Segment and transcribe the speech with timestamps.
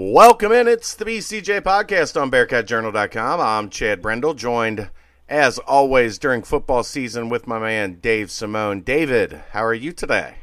[0.00, 0.68] Welcome in.
[0.68, 3.40] It's the BCJ podcast on BearcatJournal.com.
[3.40, 4.90] I'm Chad Brendel, joined
[5.28, 8.82] as always during football season with my man Dave Simone.
[8.82, 10.36] David, how are you today?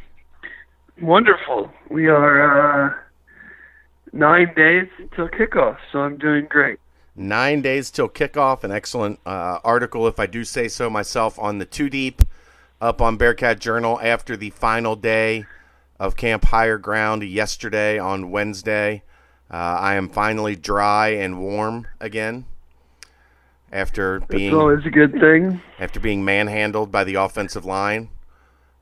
[0.99, 1.71] Wonderful.
[1.89, 2.94] We are uh,
[4.12, 6.78] nine days till kickoff, so I'm doing great.
[7.15, 8.65] Nine days till kickoff.
[8.65, 12.22] An excellent uh, article, if I do say so myself, on the Two Deep
[12.81, 15.46] up on Bearcat Journal after the final day
[15.97, 19.02] of Camp Higher Ground yesterday on Wednesday.
[19.49, 22.45] Uh, I am finally dry and warm again
[23.71, 25.61] after being That's always a good thing.
[25.79, 28.09] after being manhandled by the offensive line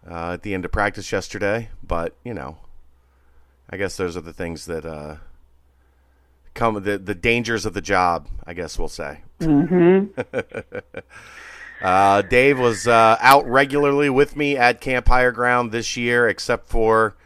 [0.09, 1.69] uh, at the end of practice yesterday.
[1.85, 2.57] But you know,
[3.69, 5.17] I guess those are the things that uh,
[6.53, 8.27] come the the dangers of the job.
[8.45, 9.21] I guess we'll say.
[9.39, 10.19] Mm-hmm.
[11.81, 16.69] Uh, Dave was uh, out regularly with me at Camp Higher Ground this year, except
[16.69, 17.17] for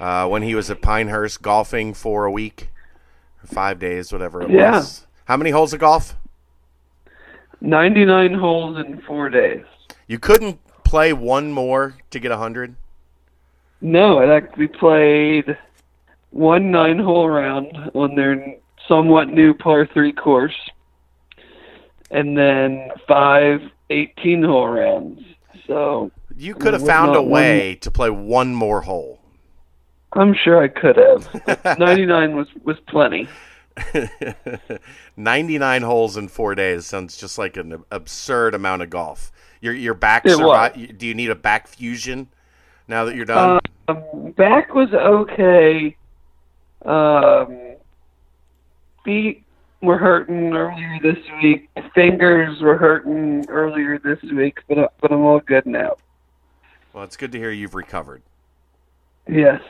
[0.00, 2.70] uh, when he was at Pinehurst golfing for a week,
[3.46, 4.72] five days, whatever it Yeah.
[4.72, 5.06] was.
[5.26, 6.14] How many holes of golf?
[7.60, 9.64] 99 holes in four days.
[10.06, 12.76] You couldn't play one more to get a hundred.
[13.80, 15.56] No, I actually played
[16.30, 18.56] one nine-hole round on their
[18.88, 20.54] somewhat new par three course,
[22.10, 23.60] and then five
[23.90, 25.20] 18-hole rounds.
[25.66, 29.20] So You could have found a way to play one more hole.
[30.16, 31.78] I'm sure I could have.
[31.78, 33.28] 99 was was plenty.
[35.16, 39.32] 99 holes in four days sounds just like an absurd amount of golf.
[39.60, 42.28] Your your back survi- Do you need a back fusion
[42.88, 43.60] now that you're done?
[43.88, 45.96] Um, back was okay.
[46.84, 47.76] Um,
[49.04, 49.42] feet
[49.82, 51.68] were hurting earlier this week.
[51.94, 55.96] Fingers were hurting earlier this week, but but I'm all good now.
[56.92, 58.22] well, it's good to hear you've recovered.
[59.28, 59.60] Yes.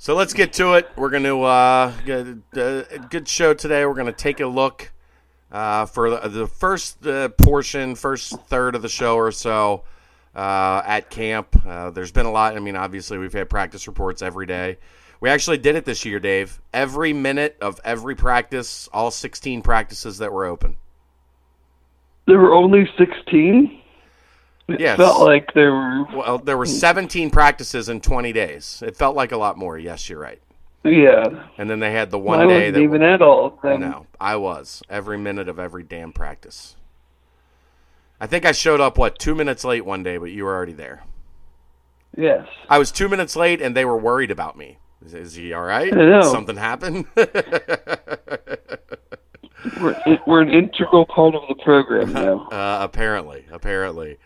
[0.00, 0.88] So let's get to it.
[0.96, 3.84] We're going to uh, get a good show today.
[3.84, 4.90] We're going to take a look
[5.52, 9.84] uh, for the, the first uh, portion, first third of the show or so
[10.34, 11.48] uh, at camp.
[11.66, 12.56] Uh, there's been a lot.
[12.56, 14.78] I mean, obviously, we've had practice reports every day.
[15.20, 16.62] We actually did it this year, Dave.
[16.72, 20.78] Every minute of every practice, all 16 practices that were open.
[22.26, 23.79] There were only 16.
[24.70, 24.96] It Yes.
[24.96, 26.04] felt like there were.
[26.16, 28.82] Well, there were 17 practices in 20 days.
[28.86, 29.78] It felt like a lot more.
[29.78, 30.40] Yes, you're right.
[30.84, 31.46] Yeah.
[31.58, 33.80] And then they had the one I day wasn't that even at all of them.
[33.80, 36.76] No, I was every minute of every damn practice.
[38.20, 40.72] I think I showed up what two minutes late one day, but you were already
[40.72, 41.02] there.
[42.16, 42.46] Yes.
[42.68, 44.78] I was two minutes late, and they were worried about me.
[45.04, 45.92] Is, is he all right?
[45.92, 46.22] I know.
[46.22, 47.06] Something happened?
[49.80, 52.46] We're, we're an integral part of the program now.
[52.50, 54.18] uh, apparently, apparently.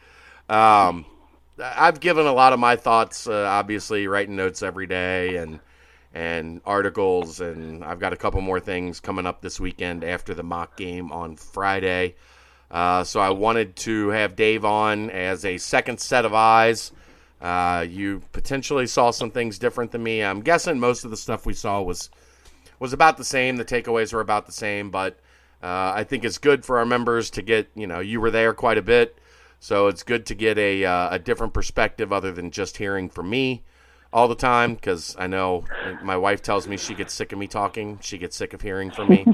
[0.49, 1.07] Um,
[1.59, 3.27] I've given a lot of my thoughts.
[3.27, 5.61] Uh, obviously, writing notes every day and
[6.13, 10.45] and articles, and I've got a couple more things coming up this weekend after the
[10.45, 12.15] mock game on Friday.
[12.71, 16.93] Uh, so I wanted to have Dave on as a second set of eyes.
[17.41, 20.23] Uh, you potentially saw some things different than me.
[20.23, 22.11] I'm guessing most of the stuff we saw was
[22.79, 23.57] was about the same.
[23.57, 25.19] The takeaways were about the same, but
[25.63, 27.69] uh, I think it's good for our members to get.
[27.75, 29.19] You know, you were there quite a bit,
[29.65, 33.31] so it's good to get a uh, a different perspective other than just hearing from
[33.31, 33.63] me
[34.13, 34.75] all the time.
[34.75, 35.65] Because I know
[36.03, 37.99] my wife tells me she gets sick of me talking.
[38.03, 39.25] She gets sick of hearing from me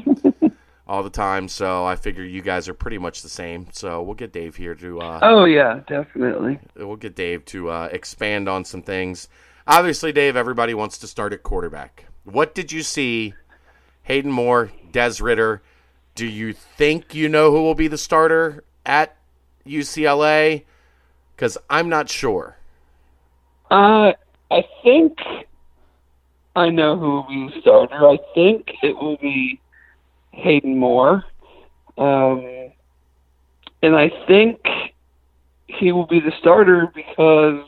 [0.86, 1.48] all the time.
[1.48, 3.66] So I figure you guys are pretty much the same.
[3.72, 5.00] So we'll get Dave here to.
[5.00, 6.60] Uh, Oh yeah, definitely.
[6.76, 9.28] we'll get Dave to uh, expand on some things.
[9.66, 12.04] Obviously, Dave, everybody wants to start at quarterback.
[12.22, 13.34] What did you see?
[14.04, 15.60] Hayden Moore, Des Ridder.
[16.14, 19.16] Do you think you know who will be the starter at
[19.66, 20.64] UCLA?
[21.34, 22.56] Because I'm not sure.
[23.70, 24.12] Uh,
[24.50, 25.18] I think
[26.56, 28.08] I know who will be starter.
[28.08, 29.60] I think it will be
[30.32, 31.24] Hayden Moore.
[31.96, 32.70] Um,
[33.82, 34.60] and I think
[35.66, 37.64] he will be the starter because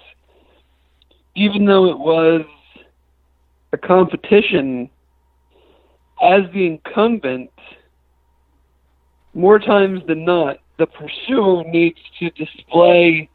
[1.35, 2.43] even though it was
[3.73, 4.91] a competition,
[6.21, 7.51] as the incumbent,
[9.35, 13.29] more times than not, the pursuer needs to display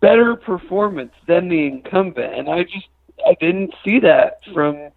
[0.00, 2.88] better performance than the incumbent, and I just
[3.26, 4.90] I didn't see that from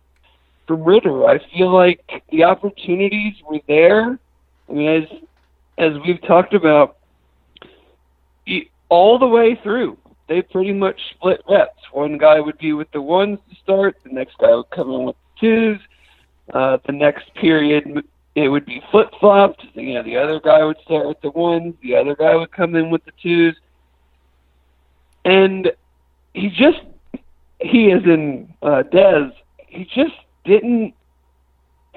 [0.68, 1.26] from Ridder.
[1.26, 4.20] I feel like the opportunities were there.
[4.70, 5.10] I mean, as
[5.78, 6.98] as we've talked about,
[8.90, 9.98] all the way through,
[10.28, 11.82] they pretty much split reps.
[11.92, 15.06] One guy would be with the ones to start, the next guy would come in
[15.06, 15.80] with the twos.
[16.54, 18.04] Uh, the next period,
[18.36, 19.66] it would be flip flopped.
[19.74, 22.76] You know, the other guy would start with the ones, the other guy would come
[22.76, 23.56] in with the twos
[25.26, 25.72] and
[26.34, 26.80] he just
[27.60, 29.32] he is in uh, Dez.
[29.68, 30.16] he just
[30.46, 30.94] didn't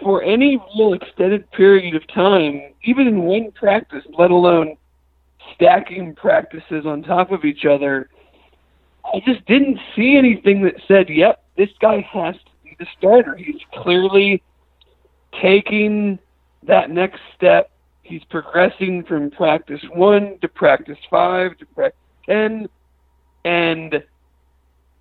[0.03, 4.77] for any real extended period of time, even in one practice, let alone
[5.55, 8.09] stacking practices on top of each other,
[9.05, 13.37] I just didn't see anything that said, yep, this guy has to be the starter.
[13.37, 14.43] He's clearly
[15.41, 16.19] taking
[16.65, 17.71] that next step.
[18.03, 22.69] He's progressing from practice one to practice five to practice 10.
[23.45, 24.03] And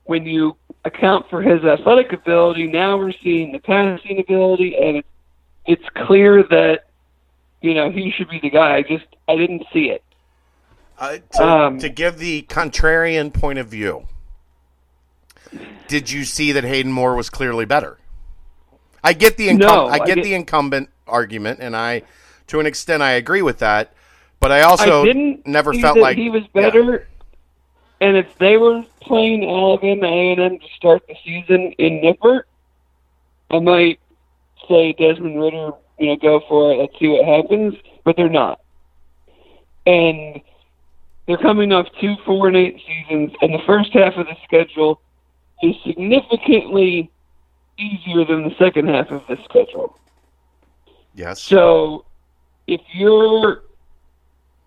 [0.05, 0.55] when you
[0.85, 5.07] account for his athletic ability, now we're seeing the passing ability, and it's,
[5.65, 6.85] it's clear that,
[7.61, 8.75] you know, he should be the guy.
[8.77, 10.03] I just, I didn't see it.
[10.97, 14.07] Uh, to, um, to give the contrarian point of view,
[15.87, 17.97] did you see that Hayden Moore was clearly better?
[19.03, 22.03] I get the incum- no, I, get I get the incumbent argument, and I,
[22.47, 23.93] to an extent, I agree with that.
[24.39, 26.91] But I also I didn't never felt like he was better.
[26.91, 26.97] Yeah.
[28.07, 32.43] And if they were playing Alabama A&M to start the season in Nippert,
[33.51, 33.99] I might
[34.67, 36.77] say Desmond Ridder, you know, go for it.
[36.77, 37.75] Let's see what happens.
[38.03, 38.59] But they're not,
[39.85, 40.41] and
[41.27, 44.99] they're coming off two four and eight seasons, and the first half of the schedule
[45.61, 47.11] is significantly
[47.77, 49.97] easier than the second half of the schedule.
[51.15, 51.41] Yes.
[51.41, 52.05] So
[52.67, 53.63] if you're,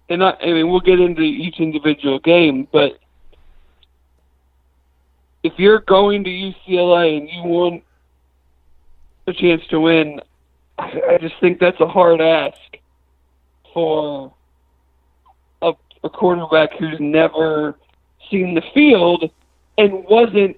[0.08, 2.98] and I, I mean, we'll get into each individual game, but
[5.42, 7.84] if you're going to UCLA and you want
[9.26, 10.20] a chance to win,
[10.78, 12.58] I just think that's a hard ask
[13.72, 14.32] for
[15.62, 15.72] a,
[16.02, 17.76] a quarterback who's never
[18.30, 19.30] seen the field
[19.78, 20.56] and wasn't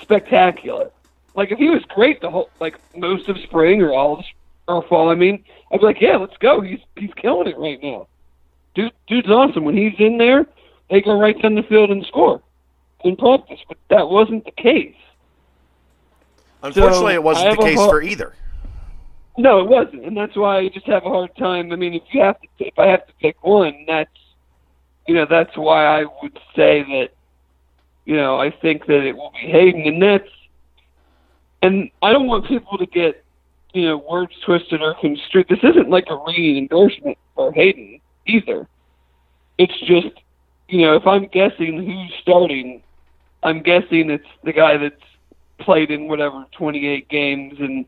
[0.00, 0.90] spectacular.
[1.36, 4.24] Like if he was great the whole like most of spring or all of,
[4.66, 6.62] or fall, I mean, I'd be like, yeah, let's go.
[6.62, 8.08] He's he's killing it right now.
[8.74, 9.64] Dude, dude's awesome.
[9.64, 10.46] When he's in there,
[10.90, 12.42] they go right down the field and score
[13.04, 13.60] in practice.
[13.68, 14.96] But that wasn't the case.
[16.62, 18.34] Unfortunately, so it wasn't the case for either.
[19.38, 21.70] No, it wasn't, and that's why I just have a hard time.
[21.70, 24.10] I mean, if you have to, if I have to pick one, that's
[25.06, 27.08] you know that's why I would say that
[28.06, 30.30] you know I think that it will be Hayden, and that's
[31.62, 33.24] and I don't want people to get
[33.74, 35.46] you know words twisted or construed.
[35.48, 38.66] This isn't like a ringing endorsement for Hayden either.
[39.58, 40.14] It's just
[40.68, 42.82] you know if I'm guessing who's starting,
[43.42, 44.94] I'm guessing it's the guy that's
[45.58, 47.86] played in whatever 28 games and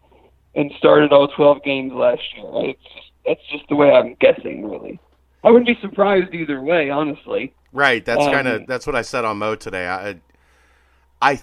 [0.55, 2.47] and started all 12 games last year.
[2.47, 2.69] Right?
[2.71, 4.99] It's just, that's just the way I'm guessing, really.
[5.45, 7.55] I wouldn't be surprised either way, honestly.
[7.73, 8.05] Right.
[8.05, 9.87] That's um, kind of that's what I said on Mo today.
[9.87, 10.17] I
[11.21, 11.41] I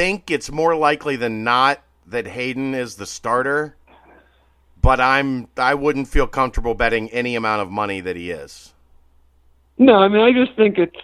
[0.00, 3.76] think it's more likely than not that Hayden is the starter,
[4.80, 8.72] but I'm I wouldn't feel comfortable betting any amount of money that he is.
[9.76, 10.96] No, I mean I just think it's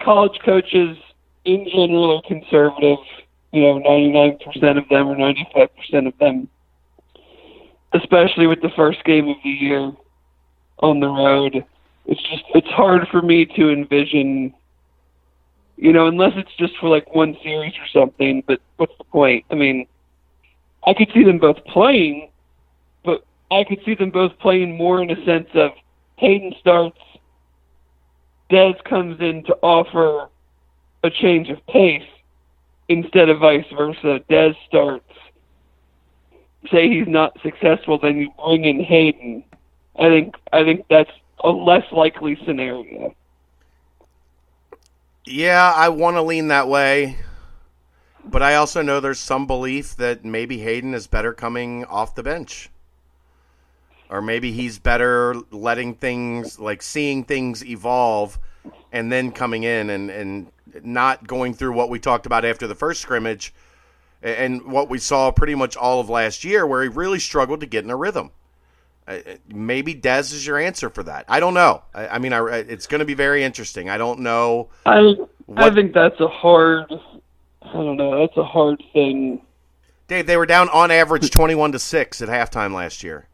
[0.00, 0.96] college coaches
[1.44, 2.98] in general are conservative.
[3.50, 6.48] You know, ninety nine percent of them or ninety five percent of them,
[7.94, 9.90] especially with the first game of the year
[10.78, 11.64] on the road.
[12.06, 14.54] It's just it's hard for me to envision
[15.80, 18.42] you know, unless it's just for like one series or something.
[18.46, 19.44] But what's the point?
[19.50, 19.86] I mean,
[20.86, 22.30] I could see them both playing,
[23.04, 25.72] but I could see them both playing more in a sense of
[26.16, 26.98] Hayden starts,
[28.50, 30.28] Dez comes in to offer
[31.02, 32.06] a change of pace
[32.88, 34.20] instead of vice versa.
[34.28, 35.08] Dez starts,
[36.70, 39.44] say he's not successful, then you bring in Hayden.
[39.98, 41.10] I think I think that's
[41.42, 43.14] a less likely scenario.
[45.24, 47.16] Yeah, I want to lean that way.
[48.24, 52.22] But I also know there's some belief that maybe Hayden is better coming off the
[52.22, 52.70] bench.
[54.08, 58.38] Or maybe he's better letting things, like seeing things evolve
[58.92, 62.74] and then coming in and, and not going through what we talked about after the
[62.74, 63.54] first scrimmage
[64.22, 67.66] and what we saw pretty much all of last year, where he really struggled to
[67.66, 68.30] get in a rhythm.
[69.48, 71.24] Maybe Dez is your answer for that.
[71.28, 71.82] I don't know.
[71.94, 73.88] I, I mean, I, it's going to be very interesting.
[73.88, 74.68] I don't know.
[74.86, 75.14] I
[75.46, 76.92] what, I think that's a hard.
[77.62, 78.20] I don't know.
[78.20, 79.42] That's a hard thing.
[80.06, 83.28] Dave, they were down on average twenty-one to six at halftime last year.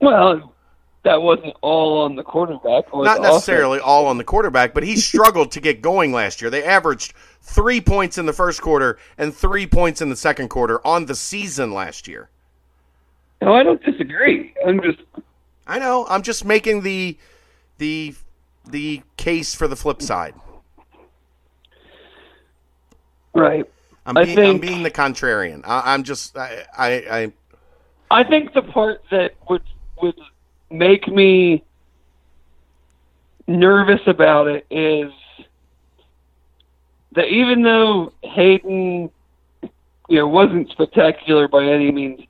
[0.00, 0.54] Well,
[1.04, 2.84] that wasn't all on the quarterback.
[2.92, 3.86] Not necessarily offense.
[3.88, 6.50] all on the quarterback, but he struggled to get going last year.
[6.50, 7.12] They averaged
[7.42, 11.14] three points in the first quarter and three points in the second quarter on the
[11.14, 12.30] season last year.
[13.44, 14.54] No, I don't disagree.
[14.66, 15.00] I'm just.
[15.66, 16.06] I know.
[16.08, 17.18] I'm just making the
[17.76, 18.14] the
[18.66, 20.34] the case for the flip side.
[23.34, 23.66] Right.
[24.06, 25.62] I'm being, I think, I'm being the contrarian.
[25.64, 27.32] I, am just I, I I
[28.10, 29.62] I think the part that would
[30.00, 30.18] would
[30.70, 31.64] make me
[33.46, 35.12] nervous about it is
[37.12, 39.10] that even though Hayden
[40.08, 42.22] you know wasn't spectacular by any means.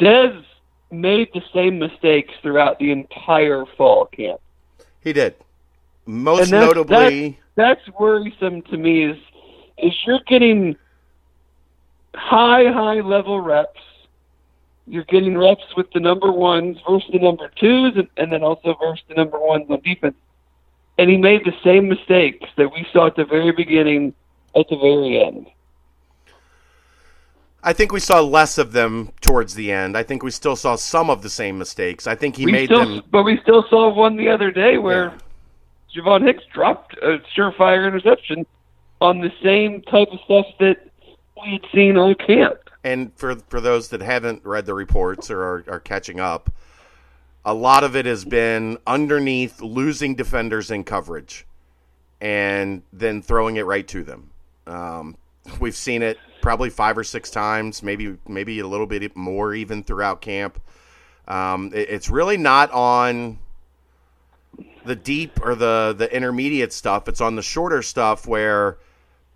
[0.00, 0.44] Dez
[0.90, 4.40] made the same mistakes throughout the entire fall camp.
[5.00, 5.34] He did.
[6.06, 9.04] Most that's- notably, That's worrisome to me.
[9.04, 9.18] Is
[9.78, 10.76] is you're getting
[12.14, 13.80] high high level reps.
[14.86, 18.74] You're getting reps with the number ones versus the number twos, and, and then also
[18.80, 20.16] versus the number ones on defense.
[20.96, 24.14] And he made the same mistakes that we saw at the very beginning,
[24.56, 25.46] at the very end.
[27.62, 29.96] I think we saw less of them towards the end.
[29.96, 32.06] I think we still saw some of the same mistakes.
[32.06, 33.02] I think he we made still, them.
[33.10, 35.12] but we still saw one the other day where
[35.94, 38.46] Javon Hicks dropped a surefire interception
[39.00, 40.76] on the same type of stuff that
[41.42, 42.58] we had seen on camp.
[42.84, 46.50] And for for those that haven't read the reports or are, are catching up,
[47.44, 51.44] a lot of it has been underneath losing defenders in coverage,
[52.20, 54.30] and then throwing it right to them.
[54.66, 55.16] Um,
[55.60, 59.82] we've seen it probably five or six times, maybe maybe a little bit more even
[59.82, 60.60] throughout camp.
[61.26, 63.38] Um, it- it's really not on
[64.84, 67.08] the deep or the the intermediate stuff.
[67.08, 68.78] It's on the shorter stuff where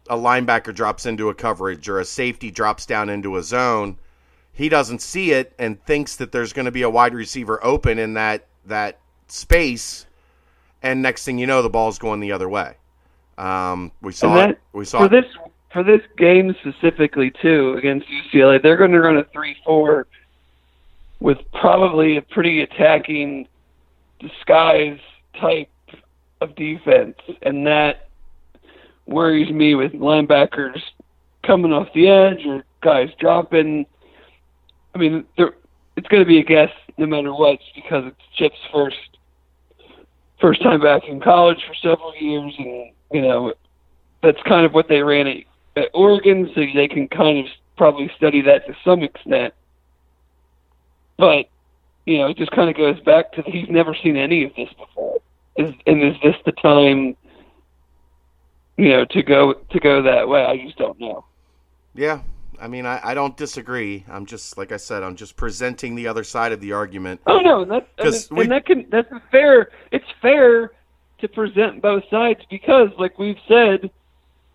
[0.09, 3.99] a linebacker drops into a coverage or a safety drops down into a zone.
[4.53, 7.99] He doesn't see it and thinks that there's going to be a wide receiver open
[7.99, 10.07] in that that space,
[10.83, 12.75] and next thing you know, the ball's going the other way.
[13.39, 14.61] Um, we saw And it.
[14.73, 15.11] We saw for it.
[15.11, 15.25] this
[15.73, 20.07] for this game specifically too against UCLA, they're going to run a three-four
[21.21, 23.47] with probably a pretty attacking
[24.19, 24.99] disguise
[25.41, 25.71] type
[26.41, 28.09] of defense, and that
[29.07, 30.81] worries me with linebackers
[31.47, 33.87] coming off the edge or guys dropping.
[34.95, 38.97] I mean, it's going to be a guess no matter what, because it's Chip's first
[40.41, 43.55] first time back in college for several years, and you know
[44.23, 45.37] that's kind of what they ran at,
[45.77, 49.55] at Oregon, so they can kind of probably study that to some extent.
[51.17, 51.47] But
[52.07, 54.69] you know, it just kind of goes back to he's never seen any of this
[54.79, 55.21] before.
[55.57, 57.17] Is and is this the time?
[58.77, 60.45] You know, to go to go that way.
[60.45, 61.25] I just don't know.
[61.95, 62.23] Yeah,
[62.61, 64.05] I mean, I, I don't disagree.
[64.09, 67.21] I'm just like I said, I'm just presenting the other side of the argument.
[67.27, 69.71] Oh no, and that I mean, 'Cause and that can that's fair.
[69.91, 70.73] It's fair
[71.19, 73.91] to present both sides because, like we've said,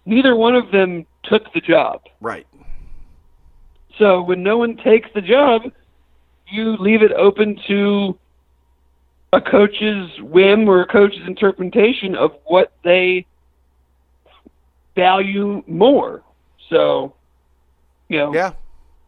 [0.08, 2.02] neither one of them took the job.
[2.22, 2.48] Right.
[4.00, 5.64] So when no one takes the job,
[6.50, 8.18] you leave it open to
[9.34, 13.26] a coach's whim or a coach's interpretation of what they
[14.96, 16.24] value more.
[16.70, 17.14] So,
[18.08, 18.54] you know, Yeah.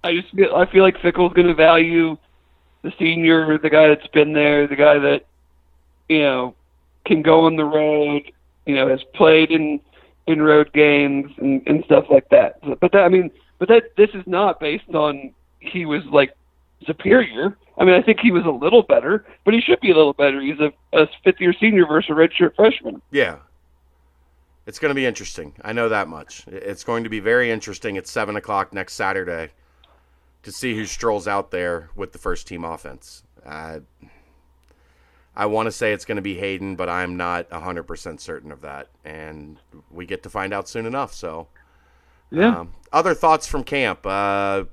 [0.03, 2.17] I just feel I feel like Fickell's going to value
[2.83, 5.25] the senior, the guy that's been there, the guy that
[6.07, 6.55] you know
[7.05, 8.31] can go on the road,
[8.65, 9.81] you know, has played in
[10.29, 12.59] in road games and, and stuff like that.
[12.79, 16.33] But that I mean, but that this is not based on he was like
[16.85, 17.57] superior.
[17.77, 20.13] I mean, I think he was a little better, but he should be a little
[20.13, 20.39] better.
[20.41, 23.01] He's a, a fifth year senior versus a redshirt freshman.
[23.11, 23.37] Yeah.
[24.67, 25.55] It's going to be interesting.
[25.63, 26.43] I know that much.
[26.47, 29.49] It's going to be very interesting at 7 o'clock next Saturday
[30.43, 33.23] to see who strolls out there with the first team offense.
[33.43, 33.79] Uh,
[35.39, 38.59] I want to say it's going to be Hayden, but I'm not 100% certain of
[38.59, 38.89] that.
[39.05, 39.57] And
[39.89, 41.13] we get to find out soon enough.
[41.13, 41.47] So,
[42.29, 42.59] Yeah.
[42.59, 44.05] um, other thoughts from camp?
[44.05, 44.65] Uh,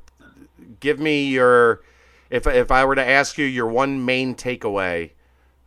[0.80, 1.82] give me your,
[2.30, 5.12] if, if I were to ask you your one main takeaway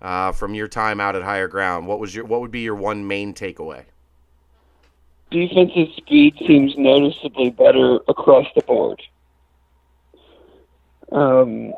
[0.02, 2.76] uh, from your time out at higher ground, what was your what would be your
[2.76, 3.86] one main takeaway?
[5.32, 9.00] defensive speed seems noticeably better across the board.
[11.12, 11.74] Um,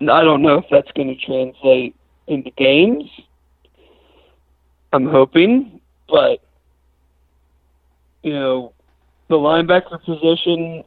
[0.00, 1.94] I don't know if that's going to translate
[2.30, 3.04] into games.
[4.92, 6.40] I'm hoping, but
[8.22, 8.72] you know,
[9.28, 10.84] the linebacker position.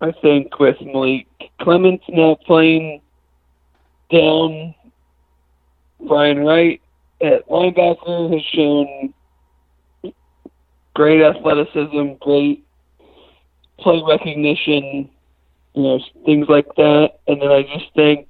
[0.00, 1.28] I think with Malik
[1.60, 3.00] Clements now playing
[4.10, 4.74] down,
[6.06, 6.82] Brian Wright
[7.20, 9.14] at linebacker has shown
[10.94, 12.64] great athleticism, great
[13.78, 15.08] play recognition,
[15.74, 17.18] you know, things like that.
[17.26, 18.28] And then I just think,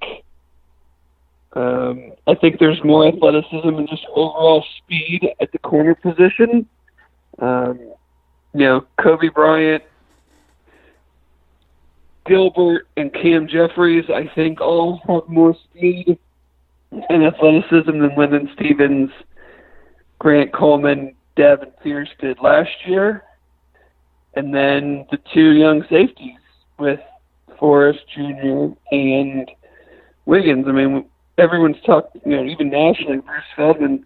[1.55, 6.67] um, I think there's more athleticism and just overall speed at the corner position.
[7.39, 7.79] Um,
[8.53, 9.83] you know, Coby Bryant,
[12.25, 16.17] Gilbert, and Cam Jeffries, I think all have more speed
[17.09, 19.11] and athleticism than Linden Stephens,
[20.19, 23.23] Grant Coleman, Devin Pierce did last year.
[24.35, 26.39] And then the two young safeties
[26.79, 26.99] with
[27.59, 28.69] Forrest Jr.
[28.91, 29.49] and
[30.25, 30.65] Wiggins.
[30.67, 31.05] I mean,
[31.37, 34.05] everyone's talked, you know, even nationally, Bruce Feldman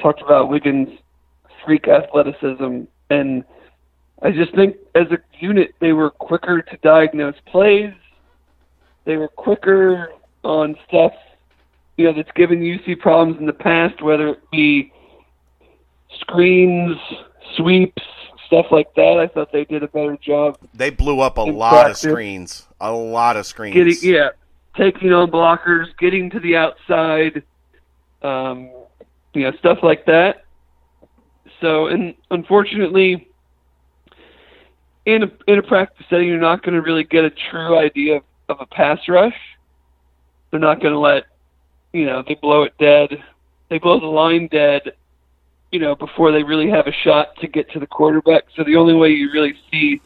[0.00, 0.98] talked about Wiggins'
[1.64, 2.82] freak athleticism.
[3.10, 3.44] And
[4.22, 7.92] I just think as a unit they were quicker to diagnose plays.
[9.04, 10.12] They were quicker
[10.44, 11.12] on stuff,
[11.96, 14.92] you know, that's given UC problems in the past, whether it be
[16.20, 16.96] screens,
[17.56, 18.02] sweeps,
[18.46, 19.18] stuff like that.
[19.18, 20.58] I thought they did a better job.
[20.74, 22.04] They blew up a lot practice.
[22.04, 22.66] of screens.
[22.80, 23.74] A lot of screens.
[23.74, 24.30] Getting yeah,
[24.76, 27.42] taking on blockers, getting to the outside,
[28.22, 28.70] um,
[29.34, 30.44] you know, stuff like that.
[31.60, 33.28] So, and unfortunately,
[35.06, 38.16] in a in a practice setting, you're not going to really get a true idea
[38.16, 39.36] of, of a pass rush.
[40.50, 41.24] They're not going to let,
[41.92, 43.10] you know, they blow it dead.
[43.68, 44.82] They blow the line dead,
[45.72, 48.44] you know, before they really have a shot to get to the quarterback.
[48.56, 50.00] So the only way you really see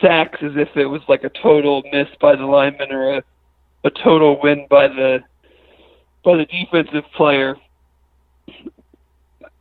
[0.00, 3.24] sacks is if it was like a total miss by the lineman or a,
[3.84, 5.20] a total win by the
[6.24, 7.56] by the defensive player.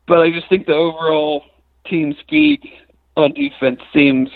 [0.08, 1.44] But I just think the overall
[1.86, 2.62] team speed
[3.16, 4.30] on defense seems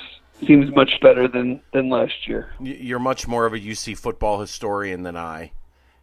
[0.46, 2.52] seems much better than than last year.
[2.60, 5.52] You're much more of a UC football historian than I.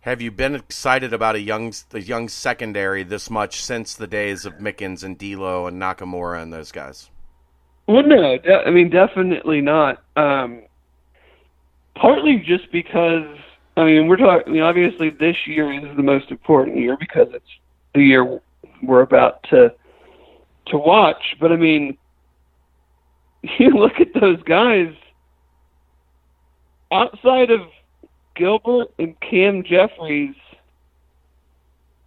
[0.00, 4.44] Have you been excited about a young a young secondary this much since the days
[4.44, 7.10] of Mickens and D'Lo and Nakamura and those guys?
[7.86, 10.02] Well, no, I mean definitely not.
[10.16, 10.62] Um,
[11.94, 13.36] partly just because
[13.76, 14.60] I mean we're talking.
[14.60, 17.44] Obviously this year is the most important year because it's
[17.94, 18.40] the year
[18.82, 19.74] we're about to
[20.66, 21.36] to watch.
[21.40, 21.96] But I mean,
[23.58, 24.94] you look at those guys
[26.92, 27.60] outside of
[28.34, 30.34] Gilbert and Cam Jeffries.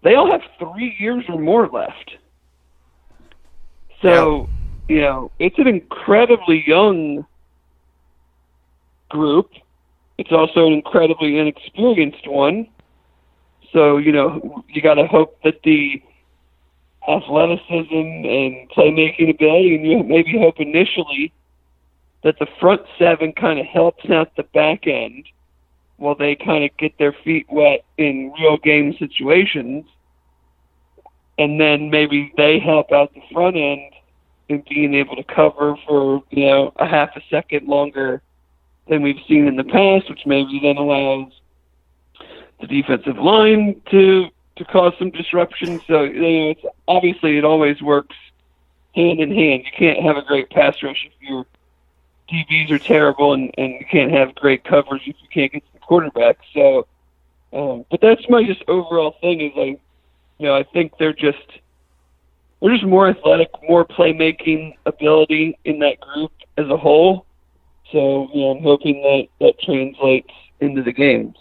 [0.04, 2.18] They all have three years or more left.
[4.02, 4.48] So,
[4.88, 7.26] you know, it's an incredibly young
[9.10, 9.52] group.
[10.18, 12.68] It's also an incredibly inexperienced one.
[13.72, 16.02] So, you know, you got to hope that the
[17.08, 21.32] athleticism and playmaking ability, and you maybe hope initially
[22.24, 25.26] that the front seven kind of helps out the back end
[25.98, 29.86] while they kind of get their feet wet in real game situations.
[31.38, 33.94] And then maybe they help out the front end
[34.50, 38.22] in being able to cover for, you know, a half a second longer
[38.89, 41.32] than we've seen in the past, which maybe then allows
[42.60, 45.80] the defensive line to to cause some disruption.
[45.88, 48.15] So you know, it's obviously it always works
[48.95, 49.63] hand in hand.
[49.65, 51.45] You can't have a great pass rush if your
[52.30, 55.73] DBs are terrible, and and you can't have great coverage if you can't get to
[55.73, 56.39] the quarterback.
[56.54, 56.88] So,
[57.54, 59.80] um, but that's my just overall thing is like,
[60.39, 61.38] you know, I think they're just
[62.62, 67.27] they're just more athletic, more playmaking ability in that group as a whole.
[67.91, 71.36] So, you know, I'm hoping that that translates into the games.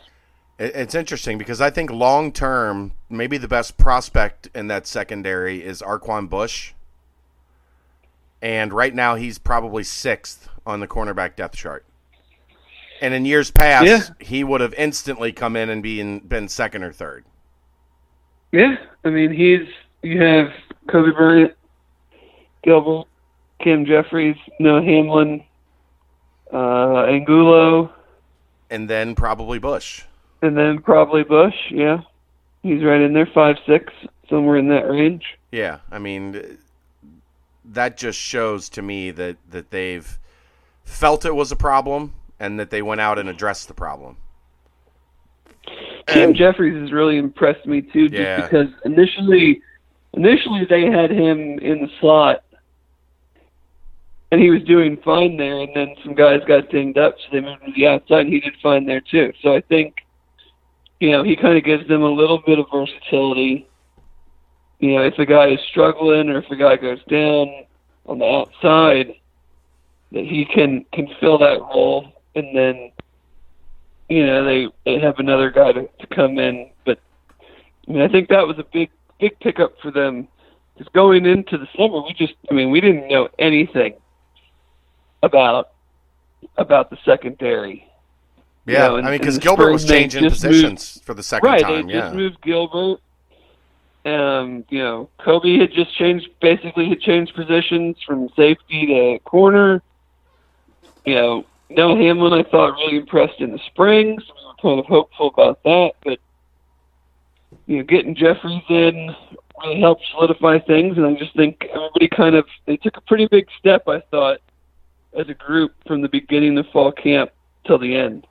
[0.59, 5.83] It's interesting because I think long term, maybe the best prospect in that secondary is
[5.83, 6.73] Arquan Bush.
[8.41, 11.85] And right now, he's probably sixth on the cornerback depth chart.
[13.01, 14.01] And in years past, Yeah.
[14.21, 17.25] he would have instantly come in and been been second or third.
[18.53, 19.69] Yeah, I mean he's
[20.03, 20.51] you have
[20.89, 21.53] Coby Bryant,
[22.63, 23.07] Gilbert,
[23.61, 25.45] Cam Jeffries, Noah Hamlin,
[26.53, 27.91] uh, Angulo,
[28.71, 30.03] And then probably Bush.
[30.43, 31.55] and then probably Bush.
[31.71, 32.03] Yeah,
[32.63, 33.93] he's right in there, five six,
[34.29, 35.25] somewhere in that range.
[35.53, 36.59] Yeah, I mean,
[37.65, 40.19] that just shows to me that that they've
[40.85, 44.17] felt it was a problem and that they went out and addressed the problem.
[46.09, 48.43] And- Jeffries has really impressed me too, just Yeah.
[48.43, 49.61] because initially,
[50.13, 52.45] initially they had him in the slot,
[54.37, 57.41] and he was doing fine there, and then some guys got dinged up, so they
[57.41, 59.33] moved him to the outside, and he did fine there too.
[59.41, 60.05] So I think,
[61.01, 63.67] you know, he kind of gives them a little bit of versatility.
[64.79, 67.65] You know, if a guy is struggling or if a guy goes down
[68.05, 69.15] on the outside,
[70.13, 72.93] that he can can fill that role, and then
[74.11, 76.69] you know they they have another guy to, to come in.
[76.85, 77.01] But
[77.89, 80.29] I mean, I think that was a big big pickup for them.
[80.77, 83.95] Just going into the summer, we just I mean we didn't know anything
[85.27, 85.71] about
[86.57, 87.87] about the secondary.
[88.65, 91.49] You Yeah, know, in- I mean, because Gilbert spring, was changing positions for the second
[91.49, 91.87] right, time.
[91.87, 93.01] they Yeah, just moved Gilbert.
[94.05, 99.83] Um, you know, Coby had just changed basically had changed positions from safety to corner.
[101.05, 104.81] You know, Noah Hamlin I thought really impressed in the spring, so we were kind
[104.81, 106.19] of hopeful about that, but
[107.67, 109.15] you know, getting Jeffries in
[109.63, 113.27] really helped solidify things and I just think everybody kind of they took a pretty
[113.27, 114.39] big step I thought
[115.19, 117.31] as a group from the beginning of fall camp
[117.67, 118.27] till the end.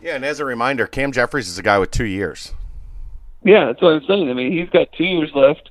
[0.00, 0.14] yeah.
[0.14, 2.52] And as a reminder, Cam Jeffries is a guy with two years.
[3.42, 4.30] Yeah, that's what I'm saying.
[4.30, 5.70] I mean, he's got two years left.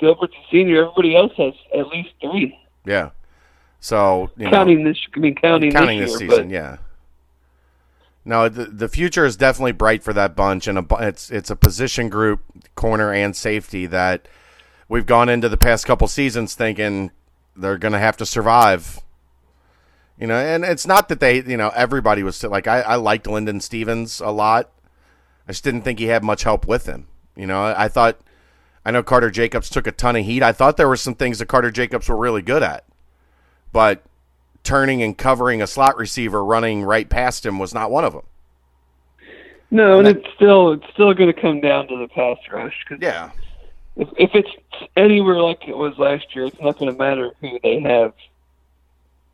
[0.00, 0.82] Gilbert's a senior.
[0.82, 2.58] Everybody else has at least three.
[2.84, 3.10] Yeah.
[3.80, 6.76] So you know, counting this, I mean counting, counting this, this year, season, but yeah.
[8.24, 11.56] No, the the future is definitely bright for that bunch, and a, it's it's a
[11.56, 12.40] position group,
[12.74, 14.26] corner and safety that
[14.88, 17.12] we've gone into the past couple seasons thinking
[17.54, 19.00] they're going to have to survive.
[20.18, 23.26] You know, and it's not that they, you know, everybody was like I, I liked
[23.26, 24.70] Linden Stephens a lot.
[25.46, 27.06] I just didn't think he had much help with him.
[27.36, 28.18] You know, I thought
[28.84, 30.42] I know Carter Jacobs took a ton of heat.
[30.42, 32.84] I thought there were some things that Carter Jacobs were really good at,
[33.72, 34.02] but
[34.62, 38.24] turning and covering a slot receiver running right past him was not one of them.
[39.70, 43.02] no, and it's still it's still going to come down to the pass rush because
[43.02, 43.30] Yeah,
[43.96, 44.50] if, if it's
[44.96, 48.14] anywhere like it was last year, it's not going to matter who they have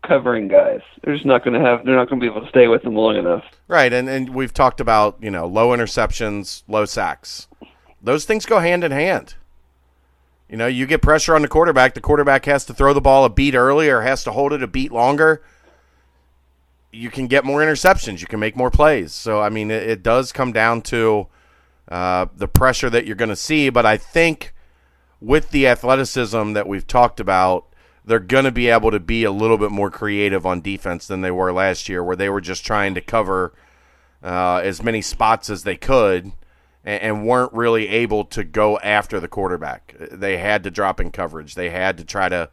[0.02, 0.80] covering guys.
[1.02, 1.84] They're just not going to have.
[1.84, 3.44] They're not going to be able to stay with them long enough.
[3.68, 3.92] right.
[3.92, 7.48] And and we've talked about you know low interceptions, low sacks.
[8.02, 9.34] Those things go hand in hand.
[10.48, 11.94] You know, you get pressure on the quarterback.
[11.94, 14.62] The quarterback has to throw the ball a beat early or has to hold it
[14.62, 15.42] a beat longer.
[16.90, 18.20] You can get more interceptions.
[18.20, 19.12] You can make more plays.
[19.12, 21.28] So I mean, it, it does come down to
[21.88, 23.70] uh, the pressure that you're going to see.
[23.70, 24.52] But I think
[25.20, 27.71] with the athleticism that we've talked about,
[28.04, 31.20] they're going to be able to be a little bit more creative on defense than
[31.20, 33.52] they were last year, where they were just trying to cover
[34.22, 36.32] uh, as many spots as they could
[36.84, 39.94] and, and weren't really able to go after the quarterback.
[39.98, 41.54] They had to drop in coverage.
[41.54, 42.50] They had to try to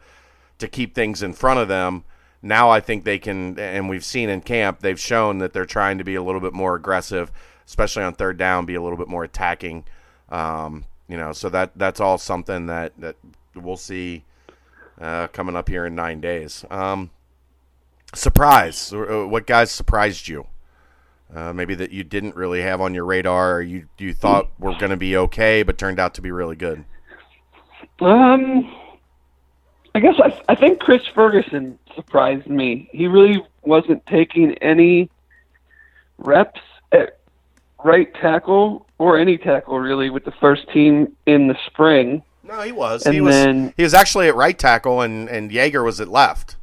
[0.58, 2.04] to keep things in front of them.
[2.42, 5.96] Now I think they can, and we've seen in camp, they've shown that they're trying
[5.98, 7.32] to be a little bit more aggressive,
[7.66, 9.84] especially on third down, be a little bit more attacking.
[10.28, 13.16] Um, you know, so that that's all something that that
[13.54, 14.24] we'll see
[15.00, 16.64] uh, coming up here in nine days.
[16.70, 17.10] Um,
[18.14, 18.92] surprise!
[18.92, 20.46] Uh, What guys surprised you?
[21.34, 24.74] Uh, maybe that you didn't really have on your radar, or you you thought were
[24.78, 26.84] going to be okay, but turned out to be really good.
[28.00, 28.74] Um,
[29.94, 32.88] I guess I, I think Chris Ferguson surprised me.
[32.92, 35.10] He really wasn't taking any
[36.18, 36.60] reps
[36.92, 37.18] at
[37.84, 42.22] right tackle or any tackle really with the first team in the spring.
[42.50, 43.06] No, he was.
[43.06, 43.72] And he was.
[43.76, 46.56] he was actually at right tackle, and and Yeager was at left.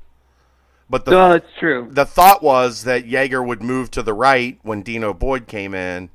[0.89, 1.87] But the no, that's true.
[1.91, 6.09] the thought was that Jaeger would move to the right when Dino Boyd came in,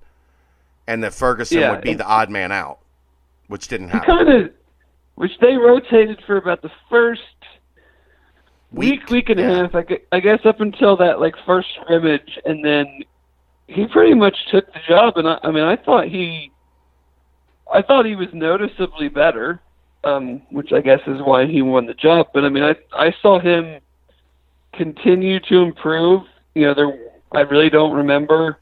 [0.86, 2.78] and that Ferguson Yeah, would be the odd man out,
[3.48, 4.16] which didn't happen.
[4.16, 4.50] kind of,
[5.14, 7.20] which they rotated for about the first
[8.72, 9.50] week, week and yeah.
[9.50, 9.74] a half.
[9.74, 12.86] I, I guess up until that like first scrimmage, and then
[13.68, 15.16] he pretty much took the job.
[15.16, 16.51] And I, I mean, I thought he,
[17.72, 19.60] I thought he was noticeably better,
[20.04, 22.28] um, which I guess is why he won the job.
[22.32, 23.80] But I mean, I I saw him
[24.72, 26.22] continue to improve.
[26.54, 26.98] You know, there
[27.32, 28.58] I really don't remember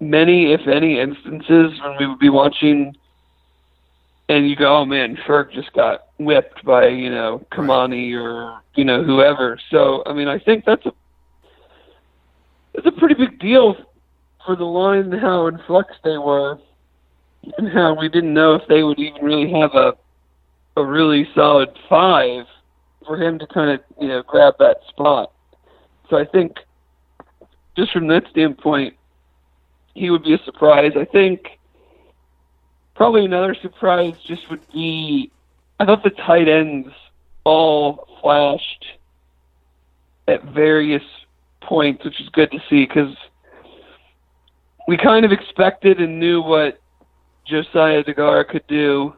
[0.00, 2.94] many, if any, instances when we would be watching
[4.28, 8.84] and you go, oh man, Ferg just got whipped by you know Kamani or you
[8.84, 9.58] know whoever.
[9.70, 10.92] So I mean, I think that's a
[12.74, 13.76] that's a pretty big deal
[14.44, 16.58] for the line how in flux they were,
[17.98, 19.94] we didn't know if they would even really have a
[20.76, 22.46] a really solid five
[23.06, 25.32] for him to kind of you know grab that spot.
[26.10, 26.56] So I think
[27.76, 28.94] just from that standpoint,
[29.94, 30.92] he would be a surprise.
[30.96, 31.58] I think
[32.94, 35.30] probably another surprise just would be
[35.78, 36.88] I thought the tight ends
[37.44, 38.86] all flashed
[40.28, 41.02] at various
[41.62, 43.14] points, which is good to see because
[44.86, 46.80] we kind of expected and knew what
[47.46, 49.14] Josiah Deguara could do,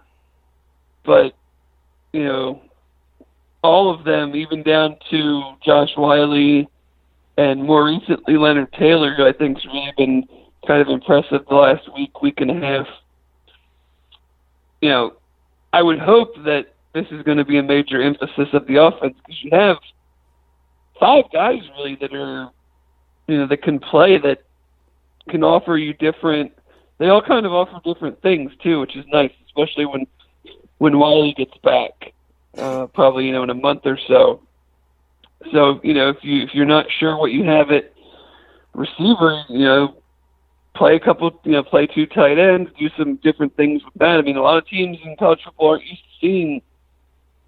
[1.04, 1.34] but
[2.12, 2.62] you know,
[3.62, 6.64] all of them, even down to Josh Whyle
[7.38, 10.24] and more recently Leonard Taylor, who I think has really been
[10.66, 12.86] kind of impressive the last week, week and a half.
[14.80, 15.12] You know,
[15.72, 19.14] I would hope that this is going to be a major emphasis of the offense
[19.26, 19.76] because you have
[20.98, 22.50] five guys really that are,
[23.26, 24.38] you know, that can play that
[25.28, 26.52] can offer you different.
[26.98, 30.06] They all kind of offer different things too, which is nice, especially when
[30.78, 32.12] when Whyle gets back,
[32.58, 34.42] uh, probably you know in a month or so.
[35.52, 37.92] So you know if you if you're not sure what you have at
[38.76, 39.96] receiver, you know,
[40.74, 44.18] play a couple, you know, play two tight ends, do some different things with that.
[44.18, 46.62] I mean, a lot of teams in college football aren't used to seeing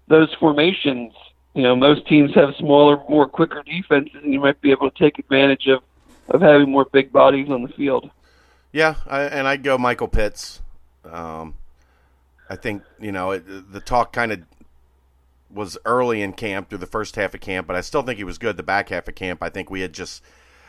[0.07, 1.13] those formations.
[1.53, 4.97] You know, most teams have smaller, more quicker defenses, and you might be able to
[4.97, 5.83] take advantage of
[6.29, 8.11] of having more big bodies on the field.
[8.71, 10.61] Yeah, I, and I'd go Michael Pitts.
[11.03, 11.55] Um,
[12.49, 14.41] I think you know it, the talk kind of
[15.51, 18.23] was early in camp through the first half of camp, but I still think he
[18.23, 19.41] was good the back half of camp.
[19.41, 20.23] I think we had just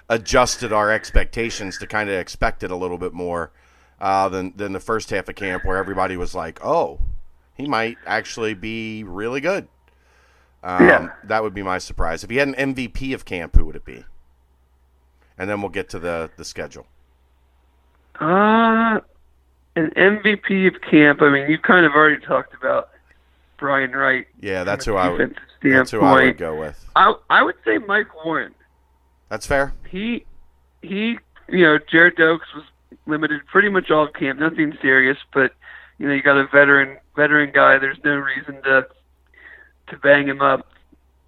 [0.09, 3.53] adjusted our expectations to kind of expect it a little bit more
[4.01, 7.01] uh, than than the first half of camp, where everybody was like, "Oh,
[7.55, 9.69] he might actually be really good."
[10.63, 11.09] Um, Yeah.
[11.25, 12.25] That would be my surprise.
[12.25, 14.05] If he had an MVP of camp, who would it be?
[15.39, 16.87] And then we'll get to the, the schedule.
[18.21, 19.01] Uh,
[19.77, 21.23] an MVP of camp.
[21.23, 22.91] I mean, you kind of already talked about
[23.59, 24.27] Brian Wright.
[24.41, 25.37] Yeah, that's who I would.
[25.63, 26.85] That's who I would go with.
[26.97, 28.55] I I would say Mike Warren.
[29.29, 29.75] That's fair.
[29.89, 30.27] He
[30.83, 31.19] he.
[31.49, 32.65] You know, Gerrid Doaks was
[33.07, 34.39] limited pretty much all camp.
[34.39, 35.53] Nothing serious, but
[35.99, 37.79] you know, you got a veteran veteran guy.
[37.79, 38.87] There's no reason to
[39.89, 40.67] to bang him up.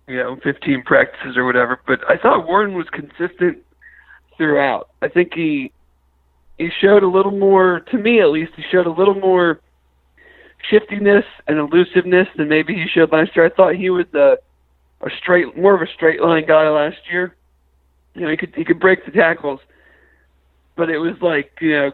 [0.08, 1.80] You know, 15 practices or whatever.
[1.86, 3.58] But I thought Warren was consistent
[4.36, 4.90] throughout.
[5.00, 5.72] I think he
[6.62, 9.60] he showed a little more, to me at least, he showed a little more
[10.70, 13.44] shiftiness and elusiveness than maybe he showed last year.
[13.44, 14.38] I thought he was a,
[15.00, 17.34] a straight, more of a straight line guy last year.
[18.14, 19.60] You know, he could he could break the tackles,
[20.76, 21.92] but it was like you know,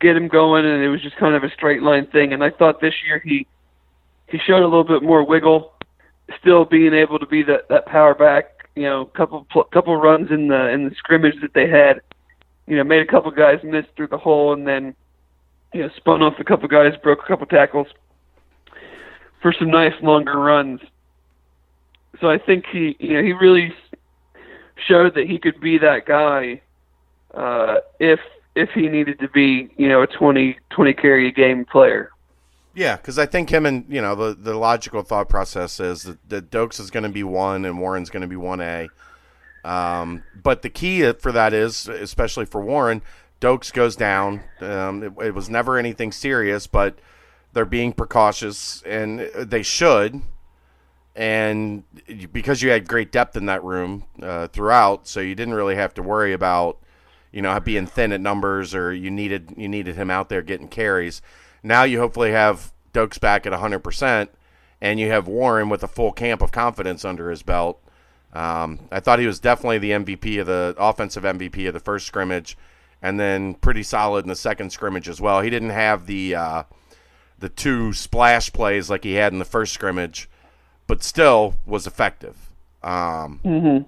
[0.00, 2.32] get him going, and it was just kind of a straight line thing.
[2.32, 3.46] And I thought this year he
[4.26, 5.74] he showed a little bit more wiggle,
[6.40, 8.66] still being able to be that that power back.
[8.74, 12.00] You know, couple couple runs in the in the scrimmage that they had.
[12.66, 14.94] You know, made a couple guys miss through the hole, and then
[15.72, 17.88] you know spun off a couple guys, broke a couple tackles
[19.40, 20.80] for some nice longer runs.
[22.20, 23.74] So I think he you know he really
[24.86, 26.60] showed that he could be that guy
[27.34, 28.20] uh, if
[28.54, 32.10] if he needed to be you know a 20 20 carry a game player.
[32.74, 36.28] Yeah, because I think him and you know the the logical thought process is that,
[36.28, 38.88] that Doaks is going to be one and Warren's going to be one A.
[39.64, 43.02] Um, but the key for that is, especially for Warren,
[43.40, 44.42] Doaks goes down.
[44.60, 46.98] Um, it, it was never anything serious, but
[47.52, 50.22] they're being precautious, and they should.
[51.14, 51.84] And
[52.32, 55.92] because you had great depth in that room uh, throughout, so you didn't really have
[55.94, 56.78] to worry about,
[57.32, 60.68] you know, being thin at numbers or you needed you needed him out there getting
[60.68, 61.20] carries.
[61.62, 64.28] Now you hopefully have Doaks back at 100%,
[64.80, 67.81] and you have Warren with a full camp of confidence under his belt.
[68.32, 72.06] Um, I thought he was definitely the MVP of the offensive MVP of the first
[72.06, 72.56] scrimmage,
[73.02, 75.40] and then pretty solid in the second scrimmage as well.
[75.42, 76.62] He didn't have the uh,
[77.38, 80.30] the two splash plays like he had in the first scrimmage,
[80.86, 82.36] but still was effective.
[82.82, 83.82] Um, Mm-hmm.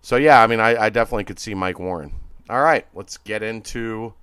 [0.00, 2.12] so yeah, I mean, I, I definitely could see Mike Warren.
[2.48, 4.14] All right, let's get into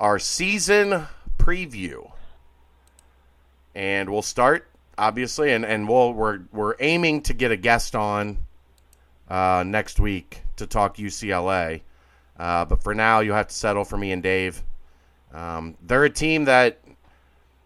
[0.00, 1.06] our season
[1.38, 2.10] preview,
[3.74, 8.38] and we'll start obviously, and and we'll we're we're aiming to get a guest on
[9.32, 11.80] uh, next week to talk UCLA,
[12.38, 14.62] uh, but for now you'll have to settle for me and Dave.
[15.32, 16.80] Um, they're a team that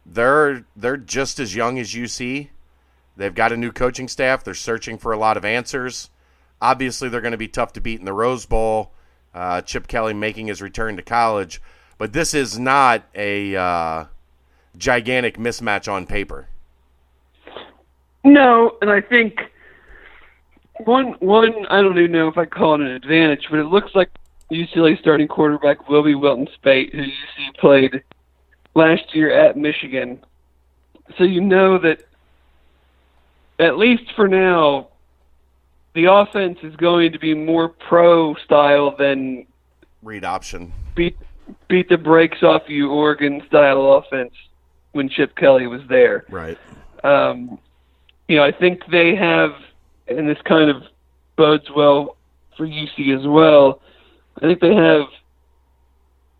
[0.06, 2.50] they're they're just as young as UC.
[3.16, 4.44] They've got a new coaching staff.
[4.44, 6.08] They're searching for a lot of answers.
[6.62, 8.92] Obviously, they're going to be tough to beat in the Rose Bowl.
[9.34, 11.60] Uh, Chip Kelly making his return to college,
[11.98, 14.04] but this is not a uh,
[14.78, 16.46] gigantic mismatch on paper.
[18.22, 19.40] No, and I think
[20.84, 23.94] one one I don't even know if I call it an advantage, but it looks
[23.94, 24.10] like
[24.50, 28.02] UCLA starting quarterback will be Wilton Speight, who UC played
[28.74, 30.20] last year at Michigan.
[31.18, 32.00] So you know that
[33.58, 34.88] at least for now,
[35.94, 39.46] the offense is going to be more pro style than
[40.02, 40.72] Read option.
[40.94, 41.16] beat
[41.68, 44.32] beat the brakes off you Oregon style offense
[44.92, 46.24] when Chip Kelly was there.
[46.28, 46.58] Right.
[47.04, 47.58] Um,
[48.28, 49.52] you know, I think they have,
[50.08, 50.82] and this kind of
[51.36, 52.16] bodes well
[52.56, 53.80] for UC as well.
[54.38, 55.02] I think they have,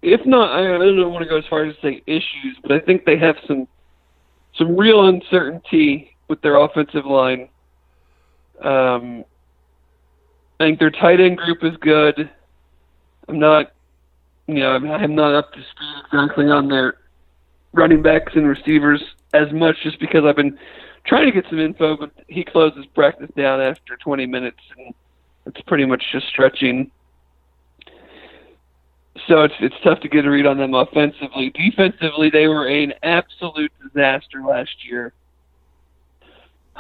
[0.03, 2.81] if not, I don't want to go as far as to say issues, but I
[2.81, 3.67] think they have some
[4.57, 7.49] some real uncertainty with their offensive line.
[8.63, 9.25] Um,
[10.59, 12.31] I think their tight end group is good.
[13.29, 13.73] I'm not,
[14.47, 16.95] you know, I'm, I'm not up to speed exactly on their
[17.75, 19.03] running backs and receivers
[19.35, 20.59] as much just because I've been
[21.07, 24.95] trying to get some info, but he closes practice down after 20 minutes, and
[25.47, 26.90] it's pretty much just stretching.
[29.29, 31.51] So it's it's tough to get a read on them offensively.
[31.51, 35.14] Defensively, they were an absolute disaster last year.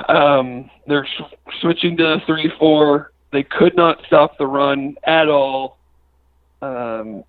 [0.08, 3.12] Um, they're sw- switching to three-four.
[3.32, 5.78] They could not stop the run at all.
[6.60, 7.24] Um,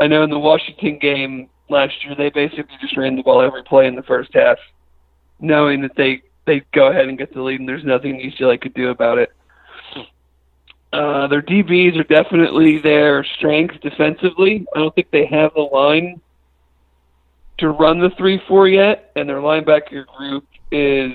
[0.00, 3.62] I know in the Washington game last year, they basically just ran the ball every
[3.62, 4.58] play in the first half,
[5.40, 8.74] knowing that they they go ahead and get the lead, and there's nothing UCLA could
[8.74, 9.32] do about it.
[10.92, 14.64] Uh, their DBs are definitely their strength defensively.
[14.74, 16.20] I don't think they have the line
[17.58, 21.12] to run the three-four yet, and their linebacker group is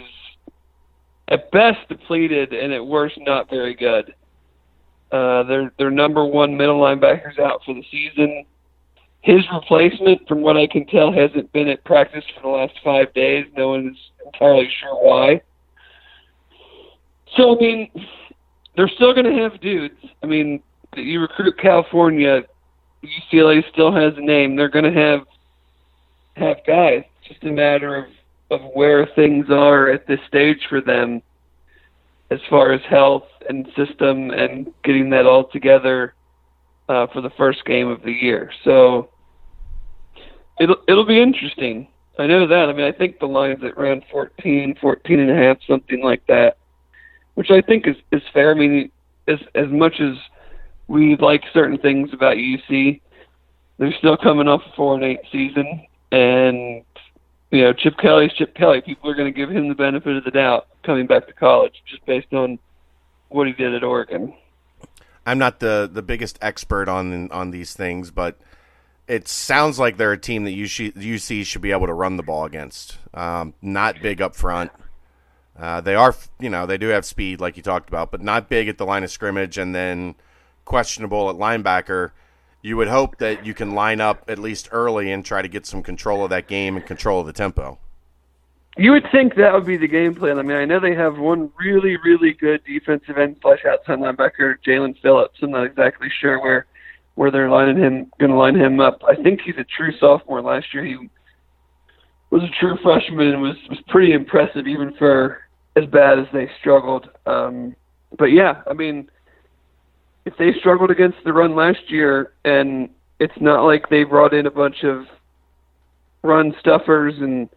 [1.29, 4.13] at best depleted and at worst not very good.
[5.12, 8.45] Uh, their their number one middle linebacker's out for the season.
[9.21, 13.13] His replacement, from what I can tell, hasn't been at practice for the last five
[13.13, 13.45] days.
[13.55, 15.41] No one is entirely sure why.
[17.38, 17.91] So I mean,
[18.75, 19.95] they're still going to have dudes.
[20.23, 20.62] I mean,
[20.95, 22.41] you recruit California,
[23.03, 24.55] UCLA still has a name.
[24.55, 25.21] They're going to have
[26.36, 27.03] have guys.
[27.19, 28.05] It's just a matter of
[28.49, 31.21] of where things are at this stage for them,
[32.31, 36.13] as far as health and system and getting that all together
[36.89, 38.51] uh, for the first game of the year.
[38.65, 39.10] So
[40.62, 41.88] it'll it'll be interesting.
[42.19, 42.69] I know that.
[42.69, 46.26] I mean, I think the line's at around 14, 14 and a half, something like
[46.28, 46.58] that,
[47.34, 48.52] which I think is is fair.
[48.52, 48.91] I mean,
[49.28, 50.15] as as much as
[50.88, 53.02] we like certain things about UC,
[53.78, 56.84] they're still coming off a four and eight season, and
[57.50, 58.82] you know, Chip Kelly's Chip Kelly.
[58.82, 61.82] People are going to give him the benefit of the doubt coming back to college,
[61.89, 62.60] just based on
[63.30, 64.34] what he did at Oregon.
[65.26, 68.38] I'm not the the biggest expert on on these things, but
[69.12, 72.24] it sounds like they're a team that UC, UC should be able to run the
[72.24, 72.97] ball against.
[73.13, 74.71] Um, not big up front.
[75.60, 78.47] Uh, they are, you know, they do have speed, like you talked about, but not
[78.47, 80.15] big at the line of scrimmage, and then
[80.63, 82.12] questionable at linebacker.
[82.62, 85.65] You would hope that you can line up at least early and try to get
[85.65, 87.80] some control of that game and control of the tempo.
[88.78, 90.39] You would think that would be the game plan.
[90.39, 94.56] I mean, I know they have one really, really good defensive end slash outside linebacker,
[94.65, 95.39] Jaelan Phillips.
[95.41, 96.65] I'm not exactly sure where
[97.15, 99.02] where they're lining him, going to line him up.
[99.08, 100.41] I think he's a true sophomore.
[100.41, 101.10] Last year, he
[102.30, 105.41] was a true freshman and was was pretty impressive, even for
[105.76, 107.10] as bad as they struggled.
[107.26, 107.76] Um,
[108.17, 109.10] but yeah, I mean,
[110.26, 114.45] if they struggled against the run last year, and it's not like they brought in
[114.45, 115.06] a bunch of
[116.24, 117.50] run stuffers and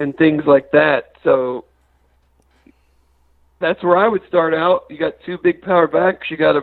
[0.00, 1.12] and things like that.
[1.24, 1.64] So
[3.60, 4.84] that's where I would start out.
[4.88, 6.30] You got two big power backs.
[6.30, 6.62] You got a,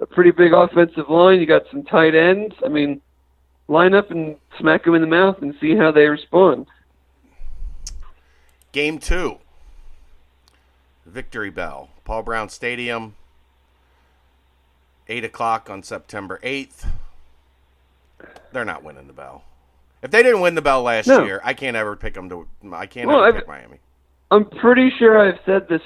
[0.00, 1.40] a pretty big offensive line.
[1.40, 2.54] You got some tight ends.
[2.64, 3.00] I mean,
[3.68, 6.66] line up and smack them in the mouth and see how they respond.
[8.72, 9.38] Game two.
[11.06, 13.14] Victory Bell, Paul Brown Stadium.
[15.08, 16.86] 8 o'clock on September 8th.
[18.52, 19.42] They're not winning the bell.
[20.02, 21.24] If they didn't win the bell last No.
[21.24, 22.46] year, I can't ever pick them to.
[22.72, 23.78] I can't Well, ever I've- pick Miami.
[24.30, 25.82] I'm pretty sure I've said this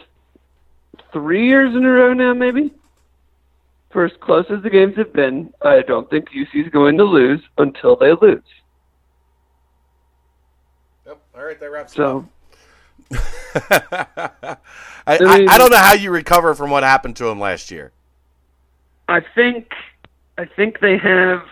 [1.12, 2.70] three years in a row now, maybe.
[3.94, 7.04] For as close as the games have been, I don't think UC is going to
[7.04, 8.42] lose until they lose.
[11.06, 11.20] Yep.
[11.36, 12.28] All right, that wraps So
[13.10, 13.20] it up.
[15.06, 17.38] I, I mean- I, I don't know how you recover from what happened to him
[17.38, 17.92] last year.
[19.06, 19.70] I think
[20.38, 21.44] I think they have.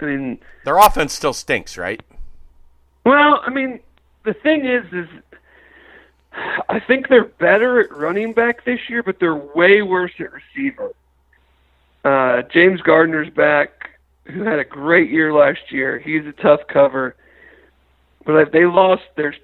[0.00, 2.02] I mean, Their offense still stinks, right?
[3.06, 3.80] well, I mean,
[4.24, 5.08] the thing is, is
[6.68, 10.90] I think they're better at running back this year, but they're way worse at receiver.
[12.06, 13.90] Uh, James Gardner's back,
[14.26, 15.98] who had a great year last year.
[15.98, 17.16] He's a tough cover,
[18.24, 19.34] but they lost their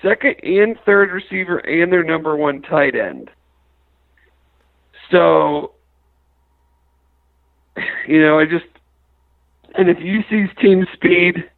[0.00, 3.30] second and third receiver and their number one tight end.
[5.10, 5.72] So,
[8.08, 8.64] you know, I just
[9.74, 11.50] and if UC's team speed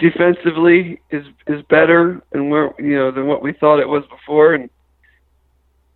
[0.00, 4.54] defensively is is better and where you know than what we thought it was before,
[4.54, 4.68] and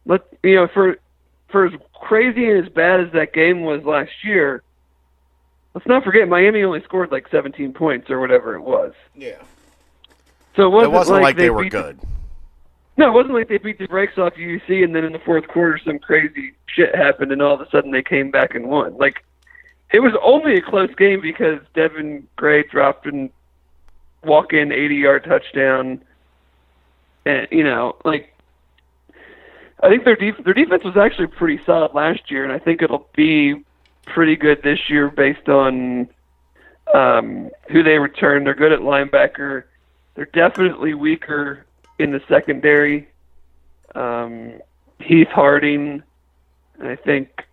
[0.07, 0.99] let you know for
[1.53, 4.63] for as crazy and as bad as that game was last year,
[5.75, 8.93] let's not forget Miami only scored like 17 points or whatever it was.
[9.15, 9.37] Yeah.
[10.57, 12.01] So it It wasn't, wasn't like, they, were beat the- good.
[12.97, 15.47] no, it wasn't like they beat the brakes off UC and then in the fourth
[15.49, 18.97] quarter some crazy shit happened and all of a sudden they came back and won.
[18.97, 19.25] Like
[19.93, 23.31] it was only a close game because Devin Gray dropped an
[24.25, 26.03] walk in eighty yard touchdown
[27.27, 28.32] and you know, like
[29.83, 32.83] I think their def- their defense was actually pretty solid last year and I think
[32.83, 33.65] it'll be
[34.07, 36.09] pretty good this year based on
[36.95, 38.45] um who they return.
[38.45, 39.65] They're good at linebacker.
[40.15, 41.65] They're definitely weaker
[41.99, 43.09] in the secondary.
[43.95, 44.61] Um,
[45.01, 46.03] Heath Harding,
[46.79, 47.45] and I think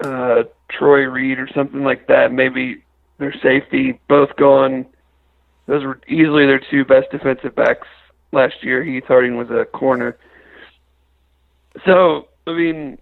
[0.00, 2.32] uh, Troy Reed or something like that.
[2.32, 2.82] Maybe
[3.18, 4.86] their safety, both gone.
[5.66, 7.86] Those were easily their two best defensive backs
[8.32, 8.82] last year.
[8.82, 10.16] Heath Harding was a corner.
[11.84, 12.98] So, I mean,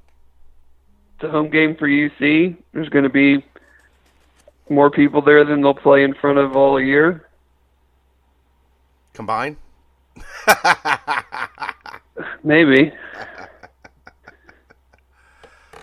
[1.15, 2.57] it's a home game for UC.
[2.73, 3.45] There's going to be
[4.69, 7.27] more people there than they'll play in front of all year.
[9.15, 9.57] Combined?
[12.45, 12.93] Maybe.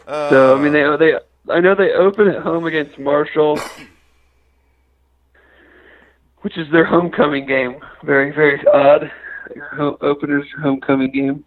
[0.07, 1.19] Uh, So I mean, they they
[1.53, 3.59] I know they open at home against Marshall,
[6.41, 7.77] which is their homecoming game.
[8.03, 9.11] Very very odd.
[9.55, 11.43] Your home, opener's homecoming game.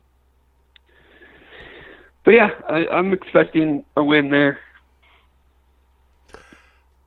[2.28, 4.58] But yeah, I, I'm expecting a win there.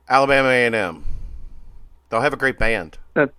[0.08, 1.04] Alabama A&M.
[2.08, 2.98] They'll have a great band.
[3.14, 3.30] If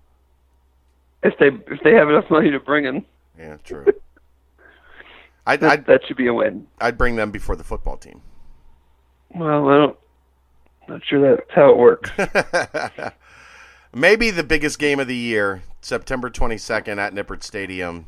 [1.39, 3.05] they if they have enough money to bring in.
[3.37, 3.85] Yeah, true.
[5.45, 6.67] I'd, That, I'd that should be a win.
[6.79, 8.21] I'd bring them before the football team.
[9.35, 9.97] Well, I don't.
[10.87, 12.09] Not sure that's how it works.
[13.93, 18.05] Maybe the biggest game of the year, September 22nd at Nippert Stadium.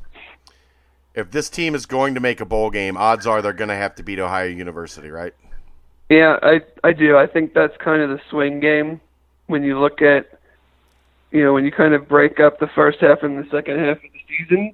[1.15, 3.75] If this team is going to make a bowl game, odds are they're going to
[3.75, 5.33] have to beat Ohio University, right?
[6.09, 7.17] Yeah, I I do.
[7.17, 9.01] I think that's kind of the swing game
[9.47, 10.35] when you look at
[11.35, 13.97] you know, when you kind of break up the first half and the second half
[13.97, 14.73] of the season.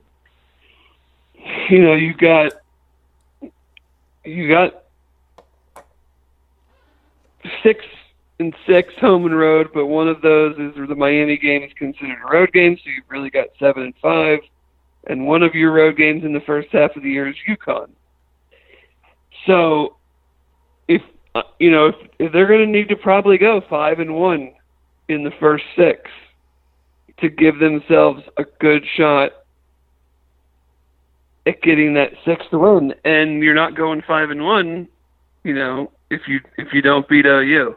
[1.69, 2.53] You know, you got
[4.23, 4.83] you got
[7.63, 7.83] six
[8.39, 12.19] and six home and road, but one of those is the Miami game is considered
[12.23, 14.41] a road game, so you've really got seven and five.
[15.07, 17.89] And one of your road games in the first half of the year is UConn.
[19.47, 19.95] So
[20.87, 21.01] if
[21.33, 24.53] uh, you know if, if they're going to need to probably go five and one
[25.07, 26.09] in the first six
[27.19, 29.31] to give themselves a good shot
[31.47, 34.87] at getting that sixth win, and you're not going five and one,
[35.43, 37.75] you know, if you if you don't beat OU,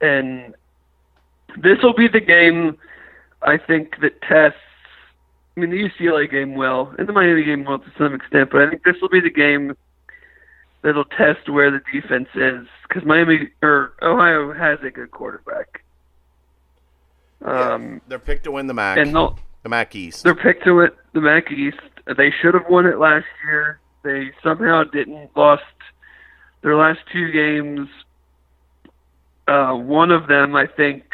[0.00, 0.54] and
[1.56, 2.76] this will be the game
[3.42, 4.58] I think that tests.
[5.56, 8.62] I mean, the UCLA game will, and the Miami game will to some extent, but
[8.62, 9.76] I think this will be the game
[10.82, 15.82] that'll test where the defense is because Miami or Ohio has a good quarterback.
[17.44, 20.24] Um, They're picked to win the MAC, and the MAC East.
[20.24, 21.78] they're picked to it the MAC East.
[22.16, 23.80] They should have won it last year.
[24.02, 25.30] They somehow didn't.
[25.36, 25.62] Lost
[26.62, 27.88] their last two games.
[29.46, 31.04] Uh, one of them, I think,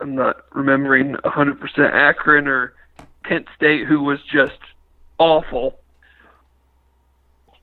[0.00, 2.74] I'm not remembering 100% Akron or
[3.30, 4.58] Kent State, who was just
[5.18, 5.78] awful.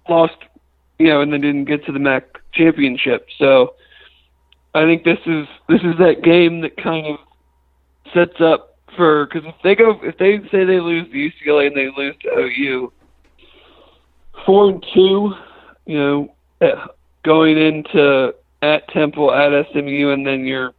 [0.07, 0.37] Lost,
[0.97, 3.27] you know, and then didn't get to the MAC championship.
[3.37, 3.75] So
[4.73, 7.17] I think this is this is that game that kind of
[8.13, 11.13] sets up for because if they go if they say they lose to
[11.49, 12.93] UCLA and they lose to OU,
[14.45, 15.33] four and two,
[15.85, 16.75] you know, at,
[17.25, 20.73] going into at Temple at SMU and then your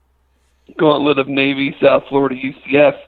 [0.79, 2.99] gauntlet of Navy, South Florida, UCF.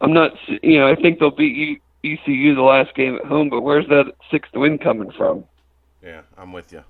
[0.00, 0.32] I'm not,
[0.62, 4.12] you know, I think they'll beat ECU the last game at home, but where's that
[4.30, 5.44] sixth win coming from?
[6.02, 6.84] Yeah, I'm with you.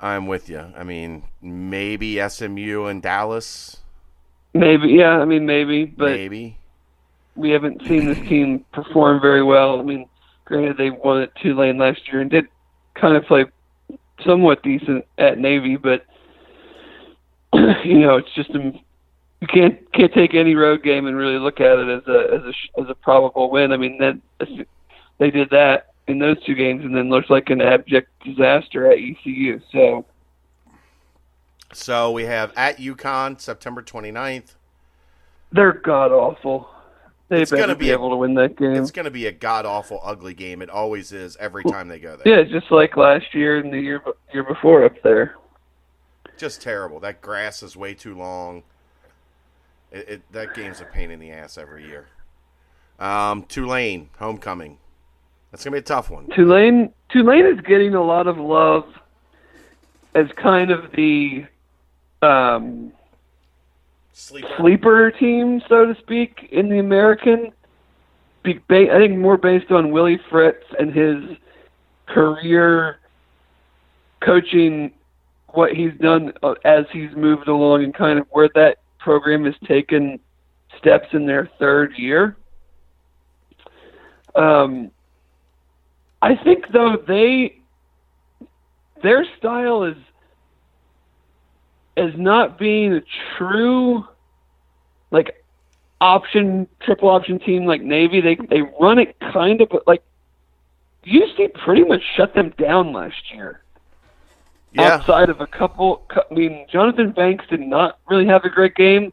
[0.00, 0.64] I'm with you.
[0.76, 3.78] I mean, maybe SMU and Dallas.
[4.52, 6.58] Maybe, yeah, I mean maybe, but maybe.
[7.34, 9.78] we haven't seen this team perform very well.
[9.78, 10.08] I mean,
[10.44, 12.46] granted they won at Tulane last year and did
[12.94, 13.44] kind of play
[14.24, 16.04] somewhat decent at Navy, but
[17.84, 18.72] you know, it's just a,
[19.54, 22.42] you can't can't take any road game and really look at it as a as
[22.42, 23.72] a as a probable win.
[23.72, 24.18] I mean, that
[25.18, 28.98] they did that in those two games, and then looks like an abject disaster at
[28.98, 29.60] ECU.
[29.72, 30.04] So
[31.72, 34.54] So we have at UConn September 29th.
[35.52, 36.70] they're god awful.
[37.28, 38.74] They It's better be, be a- able to win that game.
[38.76, 40.62] It's going to be a god awful ugly game.
[40.62, 42.38] It always is every time they go there.
[42.38, 44.00] Yeah, just like last year and the year
[44.32, 45.34] year before up there.
[46.38, 47.00] Just terrible.
[47.00, 48.62] That grass is way too long.
[49.96, 52.06] It, it that game's a pain in the ass every year.
[52.98, 54.78] Um, Tulane homecoming.
[55.50, 56.28] That's gonna be a tough one.
[56.34, 58.84] Tulane Tulane is getting a lot of love
[60.14, 61.46] as kind of the
[62.22, 62.92] um,
[64.12, 64.48] Sleeper.
[64.58, 67.52] sleeper team, so to speak, in the American.
[68.42, 71.36] Be, ba- I think more based on Willie Fritz and his
[72.06, 72.98] career
[74.20, 74.92] coaching,
[75.48, 79.54] what he's done uh, as he's moved along, and kind of where that program has
[79.68, 80.18] taken
[80.78, 82.36] steps in their third year.
[84.34, 84.90] Um,
[86.20, 87.60] I think though they
[89.04, 89.96] their style is
[91.96, 93.02] as not being a
[93.38, 94.04] true
[95.12, 95.44] like
[96.00, 98.20] option triple option team like Navy.
[98.20, 100.02] They they run it kind of but like
[101.06, 103.62] UC pretty much shut them down last year.
[104.76, 104.96] Yeah.
[104.96, 109.10] Outside of a couple, I mean, Jonathan Banks did not really have a great game.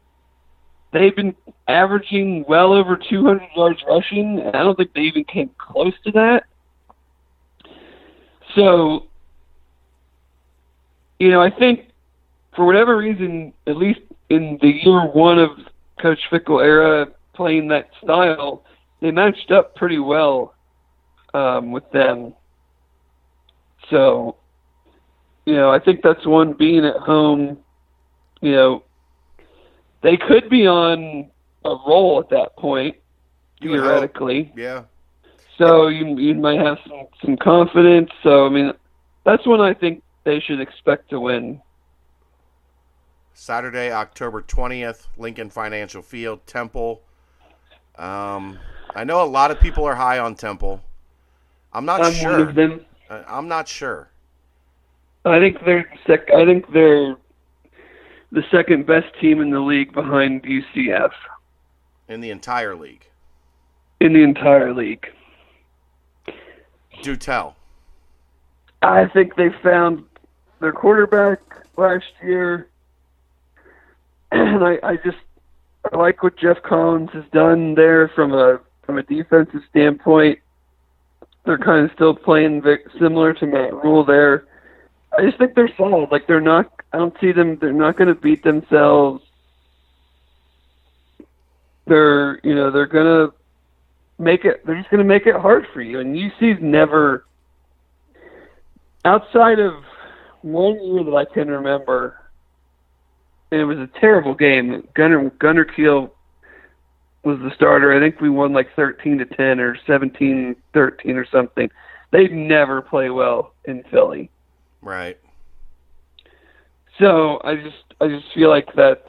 [0.92, 1.34] They've been
[1.66, 6.12] averaging well over 200 yards rushing, and I don't think they even came close to
[6.12, 6.44] that.
[8.54, 9.06] So,
[11.18, 11.88] you know, I think
[12.54, 15.50] for whatever reason, at least in the year one of
[15.98, 18.64] Coach Fickell era playing that style,
[19.00, 20.54] they matched up pretty well
[21.32, 22.34] um, with them.
[23.90, 24.36] So,
[25.46, 27.58] you know, I think that's one being at home.
[28.40, 28.84] You know,
[30.02, 31.30] they could be on
[31.64, 32.96] a roll at that point,
[33.60, 34.52] You theoretically.
[34.56, 34.84] Yeah.
[35.58, 38.10] So you you might have some some confidence.
[38.22, 38.72] So I mean,
[39.24, 41.60] that's when I think they should expect to win.
[43.34, 47.02] Saturday, October 20th, Lincoln Financial Field, Temple.
[47.96, 48.58] Um,
[48.94, 50.80] I know a lot of people are high on Temple.
[51.72, 52.30] I'm not I'm sure.
[52.30, 52.80] one of them.
[53.10, 54.10] I'm not sure.
[55.24, 56.28] I think they're sec.
[56.34, 57.16] I think they're
[58.32, 61.10] the second best team in the league behind UCF
[62.08, 63.04] In the entire league.
[64.00, 65.06] in the entire league.
[67.02, 67.56] Do tell.
[68.82, 70.04] I think they found
[70.60, 71.40] their quarterback
[71.76, 72.68] last year,
[74.30, 75.16] and I, I just
[75.92, 80.38] I like what Geoff Collins has done there from a from a defensive standpoint.
[81.46, 84.44] They're kind of still playing vic- similar to Matt Rhule there.
[85.16, 86.10] I just think they're solid.
[86.10, 86.70] Like they're not.
[86.92, 87.58] I don't see them.
[87.60, 89.22] They're not going to beat themselves.
[91.86, 93.28] They're you know they're gonna
[94.18, 94.64] make it.
[94.64, 96.00] They're just gonna make it hard for you.
[96.00, 97.26] And UC's never
[99.04, 99.74] outside of
[100.40, 102.20] one year that I can remember,
[103.50, 104.86] and it was a terrible game.
[104.94, 106.14] Gunner Gunner Kiel
[107.22, 107.92] was the starter.
[107.92, 111.70] I think we won like 13 to 10 or 17 13 or something.
[112.12, 114.30] They never play well in Philly.
[114.84, 115.18] Right.
[116.98, 119.06] So I just I just feel like that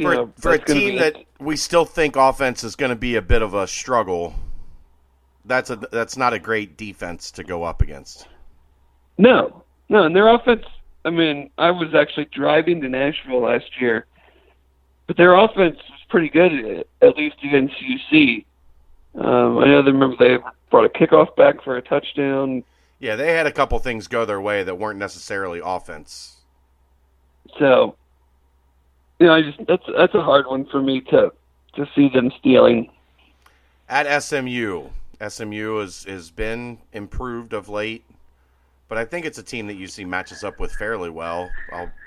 [0.00, 3.16] For, know, for a team be- that we still think offense is going to be
[3.16, 4.34] a bit of a struggle,
[5.44, 8.28] that's a that's not a great defense to go up against.
[9.16, 10.64] No, no, and their offense.
[11.04, 14.06] I mean, I was actually driving to Nashville last year,
[15.06, 18.44] but their offense was pretty good, at, at least against UC.
[19.16, 20.38] Um, I know they remember they
[20.70, 22.62] brought a kickoff back for a touchdown.
[23.02, 26.36] Yeah, they had a couple things go their way that weren't necessarily offense.
[27.58, 27.96] So,
[29.18, 31.32] you know, I just that's that's a hard one for me to
[31.74, 32.92] to see them stealing.
[33.88, 34.84] At SMU,
[35.28, 38.04] SMU has has been improved of late,
[38.88, 41.50] but I think it's a team that UC matches up with fairly well.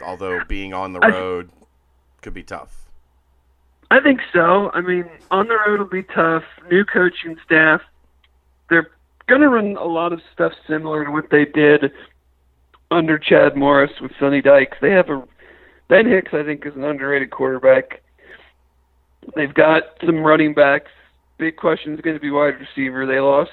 [0.02, 1.50] Although being on the I- road
[2.22, 2.74] could be tough.
[3.91, 4.72] I think so.
[4.74, 6.43] I mean, on the road will be tough.
[6.72, 7.82] New coaching staff.
[8.70, 8.89] They're
[9.28, 11.91] going to run a lot of stuff similar to what they did
[12.91, 14.78] under Chad Morris with Sonny Dykes.
[14.82, 15.23] They have a
[15.88, 16.34] Ben Hicks.
[16.34, 18.01] I think is an underrated quarterback.
[19.36, 20.91] They've got some running backs.
[21.38, 23.05] Big question is going to be wide receiver.
[23.05, 23.51] They lost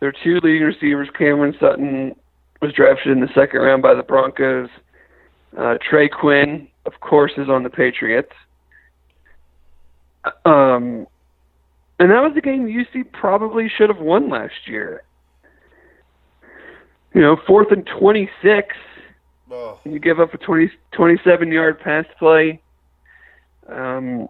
[0.00, 1.08] their two leading receivers.
[1.16, 2.14] Cameron Sutton
[2.60, 4.68] was drafted in the second round by the Broncos.
[5.56, 8.32] Uh, Trey Quinn, of course, is on the Patriots.
[10.44, 11.06] Um,
[12.00, 15.02] and that was a game UC probably should have won last year.
[17.14, 18.74] You know, fourth and 26,
[19.52, 22.60] Oh, you give up a 20, 27 yard pass play.
[23.68, 24.28] Um,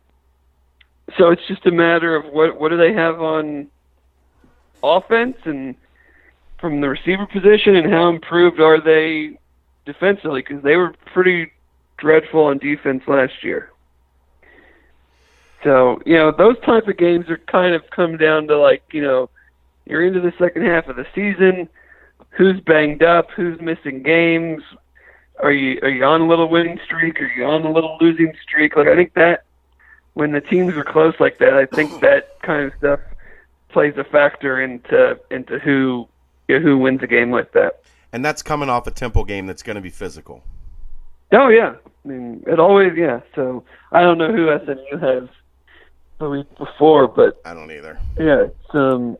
[1.18, 3.68] so it's just a matter of what what do they have on
[4.82, 5.74] offense and
[6.58, 9.38] from the receiver position and how improved are they
[9.84, 11.52] defensively because they were pretty
[11.98, 13.70] dreadful on defense last year.
[15.62, 19.02] So you know those type of games are kind of come down to like you
[19.02, 19.28] know
[19.86, 21.68] you're into the second half of the season,
[22.30, 24.62] who's banged up, who's missing games,
[25.42, 27.20] are you are you on a little winning streak?
[27.20, 28.76] Are you on a little losing streak?
[28.76, 29.44] Like I think that
[30.14, 33.00] when the teams are close like that, I think that kind of stuff
[33.70, 36.08] plays a factor into into who
[36.48, 37.82] you know, who wins a game like that.
[38.12, 40.42] and that's coming off a Temple game that's going to be physical.
[41.32, 43.20] Oh yeah, I mean it always yeah.
[43.34, 45.28] So I don't know who SMU has
[46.20, 47.98] the week before, but I don't either.
[48.18, 49.16] yeah, it's um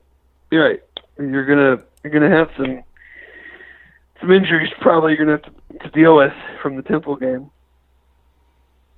[0.50, 0.82] you're right.
[1.18, 2.82] You're gonna you're gonna have some
[4.20, 6.32] some injuries probably you're gonna have to, to deal with
[6.62, 7.50] from the Temple game.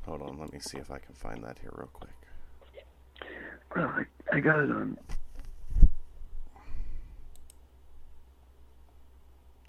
[0.04, 2.10] Hold on, let me see if I can find that here real quick.
[3.76, 4.98] Oh, I, I got it on.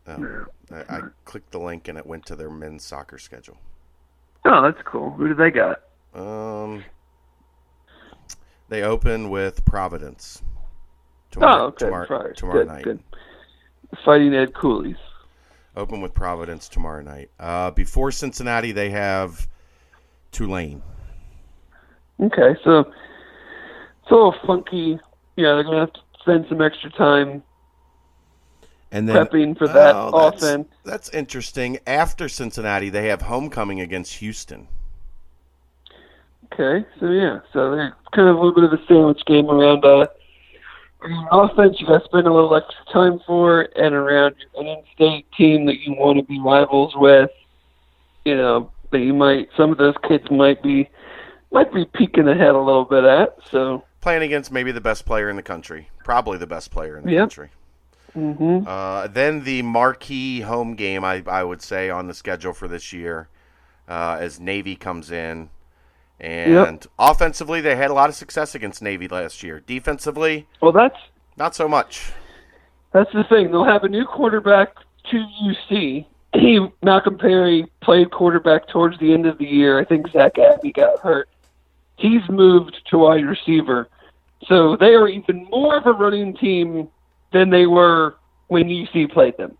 [0.05, 3.57] Oh, I, I clicked the link and it went to their men's soccer schedule.
[4.43, 5.11] Oh, that's cool.
[5.11, 5.83] Who do they got?
[6.13, 6.83] Um,
[8.69, 10.41] they open with Providence.
[10.45, 10.49] Oh,
[11.31, 11.85] Tomorrow, okay.
[11.85, 12.83] Tomorrow, tomorrow good, night.
[12.83, 12.99] good.
[14.05, 14.97] Fighting Ed Cooley's.
[15.75, 17.29] Open with Providence tomorrow night.
[17.39, 19.47] Uh, before Cincinnati, they have
[20.31, 20.81] Tulane.
[22.21, 24.99] Okay, so it's a little funky.
[25.35, 27.41] Yeah, they're gonna have to spend some extra time
[28.91, 30.67] And then prepping for that Oh, that's- offense.
[30.85, 31.79] That's interesting.
[31.87, 34.67] After Cincinnati, they have homecoming against Houston.
[36.53, 39.83] Okay, so yeah, so they're kind of a little bit of a sandwich game around
[39.83, 40.05] uh,
[41.31, 41.77] offense.
[41.79, 45.79] You got to spend a little extra time for, and around an in-state team that
[45.79, 47.31] you want to be rivals with.
[48.25, 50.89] You know that you might some of those kids might be
[51.51, 53.35] might be peeking ahead a little bit at.
[53.51, 55.89] So, Playing against maybe the best player in the country.
[56.03, 57.21] Probably the best player in the Yep.
[57.21, 57.49] country.
[58.13, 62.67] hmm Uh, then the marquee home game, I, I would say, on the schedule for
[62.67, 63.27] this year,
[63.87, 65.49] uh, as Navy comes in.
[66.23, 69.59] And offensively, they had a lot of success against Navy last year.
[69.59, 70.95] Defensively, well, that's
[71.35, 72.13] not so much.
[72.93, 73.51] That's the thing.
[73.51, 74.73] They'll have a new quarterback
[75.11, 76.05] to UC.
[76.35, 79.79] He Malcolm Perry played quarterback towards the end of the year.
[79.79, 81.29] I think Zach Abey got hurt.
[81.95, 83.87] He's moved to wide receiver.
[84.47, 86.87] So they are even more of a running team
[87.33, 88.15] than they were
[88.47, 89.55] when UC played them.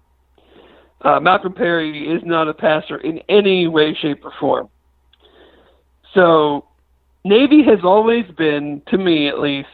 [1.02, 4.68] Uh, Malcolm Perry is not a passer in any way, shape, or form.
[6.14, 6.66] So
[7.24, 9.68] Navy has always been, to me at least,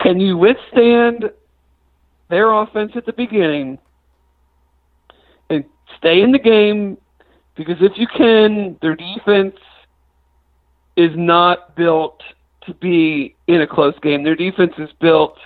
[0.00, 1.30] can you withstand
[2.28, 3.78] their offense at the beginning
[5.50, 5.64] and
[5.98, 6.98] stay in the game?
[7.56, 9.56] Because if you can, their defense
[10.96, 12.22] is not built
[12.62, 14.24] to be in a close game.
[14.24, 15.38] Their defense is built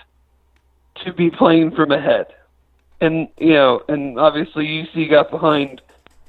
[1.05, 2.27] to be playing from ahead.
[3.01, 5.81] And, you know, and obviously UC got behind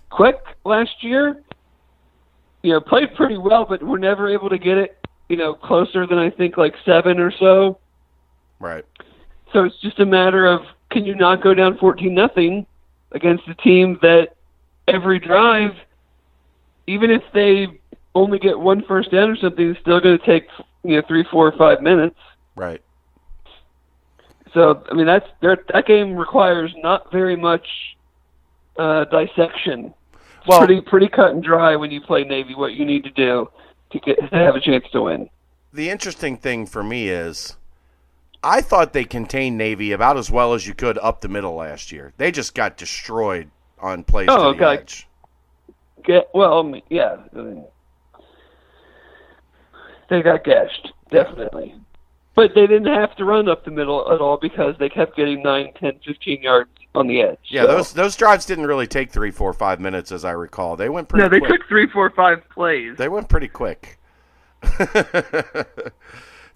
[0.10, 1.42] quick last year.
[2.64, 4.98] You know, played pretty well, but were never able to get it,
[5.30, 7.80] you know, closer than I think like seven or so.
[8.60, 8.86] Right.
[9.54, 12.66] So it's just a matter of can you not go down fourteen nothing
[13.12, 14.36] against a team that
[14.88, 15.72] every drive,
[16.88, 17.68] even if they
[18.14, 20.48] only get one first down or something, it's still going to take
[20.84, 22.20] you know three, four, or five minutes.
[22.56, 22.82] Right.
[24.54, 27.66] So I mean that's that game requires not very much
[28.78, 29.94] uh, dissection.
[30.42, 32.56] It's Well- pretty pretty cut and dry when you play Navy.
[32.56, 33.50] What you need to do
[33.92, 35.30] to get to have a chance to win.
[35.74, 37.58] The interesting thing for me is
[38.44, 41.92] I thought they contained Navy about as well as you could up the middle last
[41.92, 42.14] year.
[42.18, 44.82] They just got destroyed on plays Oh, to the okay.
[44.82, 45.08] edge.
[46.04, 47.18] Get well, I mean, yeah.
[47.34, 47.66] I mean,
[50.10, 51.76] they got gashed, definitely.
[52.34, 55.44] But they didn't have to run up the middle at all because they kept getting
[55.44, 57.40] 9, 10, 15 yards on the edge.
[57.50, 60.76] Yeah, So- those those drives didn't really take three, four, five minutes, as I recall.
[60.78, 61.24] They went pretty.
[61.24, 61.60] No, they quick.
[61.60, 62.96] took three, four, five plays.
[62.98, 63.98] They went pretty quick.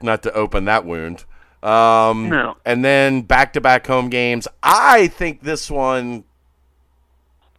[0.01, 1.26] Not to open that wound.
[1.63, 2.57] Um, No.
[2.65, 4.47] And then back to back home games.
[4.61, 6.23] I think this one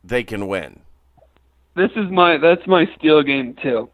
[0.04, 0.80] they can win.
[1.74, 3.88] This is my that's my steel game too.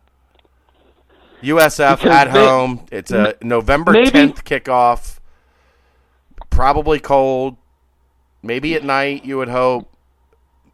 [1.43, 2.87] USF Because at may- home.
[2.91, 5.19] It's a November maybe- 10th kickoff.
[6.51, 7.57] Probably cold.
[8.43, 9.89] Maybe at night, you would hope.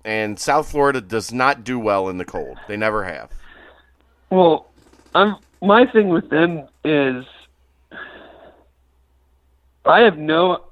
[0.04, 2.58] And South Florida does not do well in the cold.
[2.66, 3.30] They never have.
[4.30, 4.68] Well,
[5.14, 7.24] I'm my thing with them is
[9.84, 10.64] I have no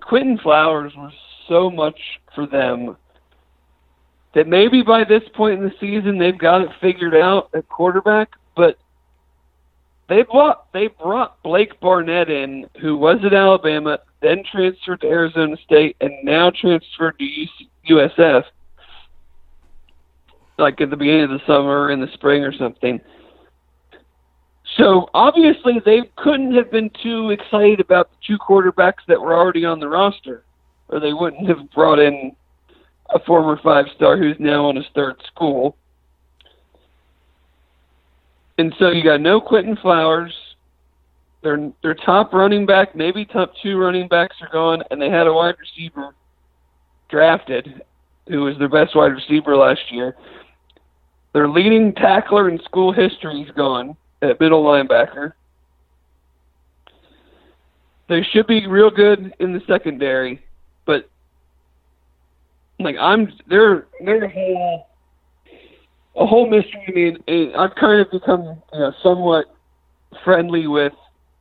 [0.00, 1.12] Quinton Flowers was
[1.48, 1.98] so much
[2.34, 2.96] for them
[4.34, 8.30] that maybe by this point in the season they've got it figured out at quarterback,
[8.56, 8.78] but
[10.10, 15.56] they brought they brought Blake Barnett in, who was at Alabama, then transferred to Arizona
[15.64, 18.42] State, and now transferred to UC, USF.
[20.58, 23.00] Like at the beginning of the summer, in the spring, or something.
[24.76, 29.64] So obviously they couldn't have been too excited about the two quarterbacks that were already
[29.64, 30.44] on the roster,
[30.88, 32.34] or they wouldn't have brought in
[33.10, 35.76] a former five star who's now on his third school.
[38.60, 40.34] And so you got no Quinton Flowers.
[41.42, 45.26] Their their top running back, maybe top two running backs are gone, and they had
[45.26, 46.14] a wide receiver
[47.08, 47.82] drafted
[48.28, 50.14] who was their best wide receiver last year.
[51.32, 55.32] Their leading tackler in school history is gone at middle linebacker.
[58.10, 60.44] They should be real good in the secondary,
[60.84, 61.08] but
[62.78, 64.89] like I'm, they're they're whole
[66.16, 67.08] a whole mystery I me.
[67.08, 68.42] And, and I've kind of become
[68.72, 69.46] you know somewhat
[70.24, 70.92] friendly with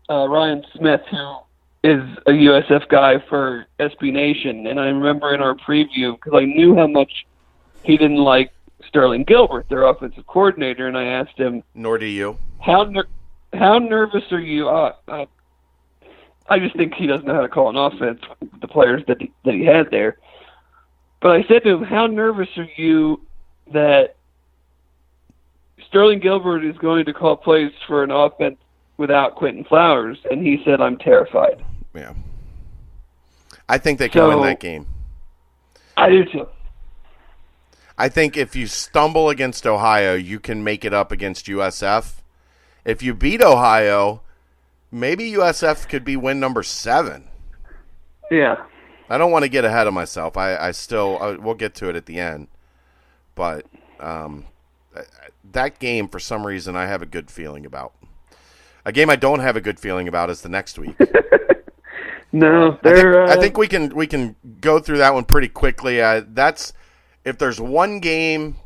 [0.10, 1.38] uh, Ryan Smith, who
[1.84, 6.46] is a USF guy for SB Nation, and I remember in our preview because I
[6.46, 7.26] knew how much
[7.84, 8.52] he didn't like
[8.88, 12.38] Sterling Gilbert, their offensive coordinator, and I asked him Nor do you.
[12.60, 13.08] how ner-
[13.54, 14.68] how nervous are you?
[14.68, 15.26] Uh, uh,
[16.50, 19.22] I just think he doesn't know how to call an offense with the players that
[19.22, 20.18] he, that he had there.
[21.22, 23.22] But I said to him, "How nervous are you
[23.72, 24.16] that
[25.88, 28.58] Sterling Gilbert is going to call plays for an offense
[28.98, 31.64] without Quinton Flowers?" And he said, "I'm terrified."
[31.94, 32.14] Yeah.
[33.68, 34.88] I think they can win that game.
[35.96, 36.48] I do too.
[37.98, 42.22] I think if you stumble against Ohio, you can make it up against USF.
[42.86, 44.22] If you beat Ohio,
[44.90, 47.28] maybe USF could be win number seven.
[48.32, 48.56] Yeah.
[49.10, 50.38] I don't want to get ahead of myself.
[50.38, 52.48] I, I still I, we'll get to it at the end,
[53.36, 53.66] but
[54.00, 54.46] um,
[55.52, 57.94] that game for some reason I have a good feeling about.
[58.86, 60.96] A game I don't have a good feeling about is the next week.
[62.32, 63.24] No, I think, they're.
[63.24, 66.02] I uh, think we can we can go through that one pretty quickly.
[66.02, 66.74] Uh, that's
[67.26, 68.58] if there's one game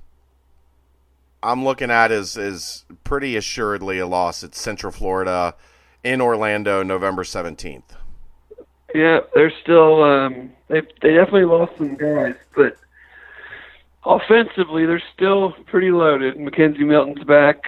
[1.41, 4.43] I'm looking at is is pretty assuredly a loss.
[4.43, 5.55] It's Central Florida
[6.03, 7.95] in Orlando, November seventeenth.
[8.93, 10.03] Yeah, they're still.
[10.03, 12.75] Um, they they definitely lost some guys, but
[14.05, 16.35] offensively, they're still pretty loaded.
[16.35, 17.63] McKenzie Milton's back.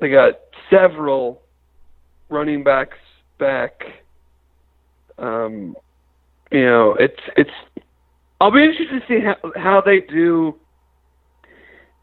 [0.00, 0.34] They got
[0.70, 1.42] several
[2.28, 2.98] running backs
[3.38, 3.82] back.
[5.18, 5.76] Um,
[6.52, 7.50] you know, it's it's.
[8.40, 10.56] I'll be interested to see how how they do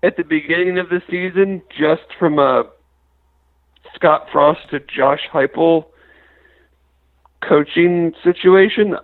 [0.02, 2.64] at the beginning of the season, just from a
[3.96, 5.86] Scott Frost to Josh Heupel
[7.48, 8.96] coaching situation.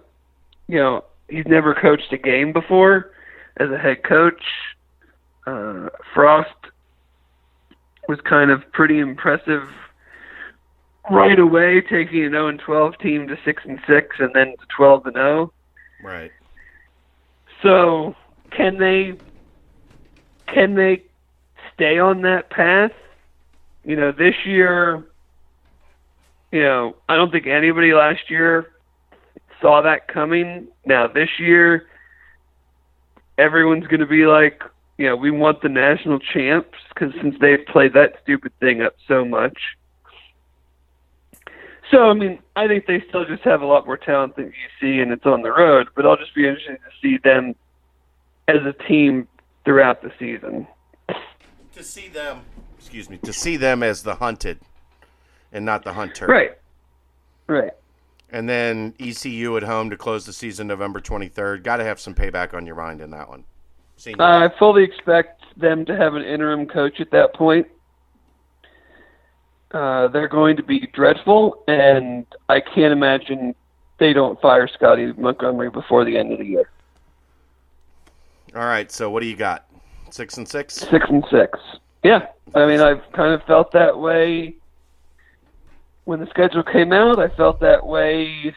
[0.67, 3.11] You know, he's never coached a game before
[3.57, 4.43] as a head coach.
[5.45, 6.49] Uh, Frost
[8.07, 9.67] was kind of pretty impressive
[11.09, 14.65] right away, taking an 0 and 12 team to 6 and 6, and then to
[14.75, 15.53] 12 and 0.
[16.03, 16.31] Right.
[17.61, 18.15] So,
[18.51, 19.17] can they
[20.47, 21.03] can they
[21.73, 22.91] stay on that path?
[23.83, 25.05] You know, this year,
[26.51, 28.71] you know, I don't think anybody last year
[29.61, 30.67] saw that coming.
[30.85, 31.87] Now, this year,
[33.39, 34.61] everyone's going to be like,
[34.97, 38.95] you know, we want the national champs because since they've played that stupid thing up
[39.07, 39.57] so much.
[41.89, 44.51] So, I mean, I think they still just have a lot more talent than you
[44.79, 45.87] see, and it's on the road.
[45.95, 47.55] But I'll just be interested to see them
[48.47, 49.27] as a team
[49.65, 50.67] throughout the season.
[51.73, 52.41] To see them,
[52.77, 54.59] excuse me, to see them as the hunted
[55.51, 56.27] and not the hunter.
[56.27, 56.51] Right.
[57.47, 57.71] Right.
[58.31, 61.63] And then ECU at home to close the season November 23rd.
[61.63, 63.43] Got to have some payback on your mind in that one.
[63.97, 64.21] Senior.
[64.21, 67.67] I fully expect them to have an interim coach at that point.
[69.71, 73.53] Uh, they're going to be dreadful, and I can't imagine
[73.99, 76.69] they don't fire Scotty Montgomery before the end of the year.
[78.55, 79.65] All right, so what do you got?
[80.09, 80.75] Six and six?
[80.75, 81.59] Six and six.
[82.03, 84.55] Yeah, I mean, I've kind of felt that way
[86.09, 87.19] when the schedule came out.
[87.19, 88.51] I felt that way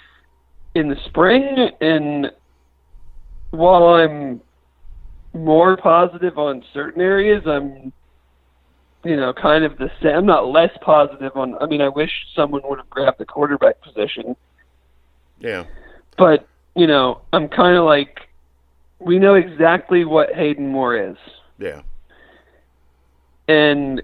[0.75, 2.33] in the spring, and
[3.51, 4.41] while I'm
[5.35, 7.93] more positive on certain areas, I'm,
[9.05, 10.17] you know, kind of the same.
[10.17, 11.57] I'm not less positive on.
[11.61, 14.35] I mean, I wish someone would have grabbed the quarterback position,
[15.39, 15.65] Yeah.
[16.17, 18.31] but you know, I'm kind of like,
[18.99, 21.17] we know exactly what Hayden Moore is.
[21.59, 21.83] Yeah.
[23.47, 24.01] and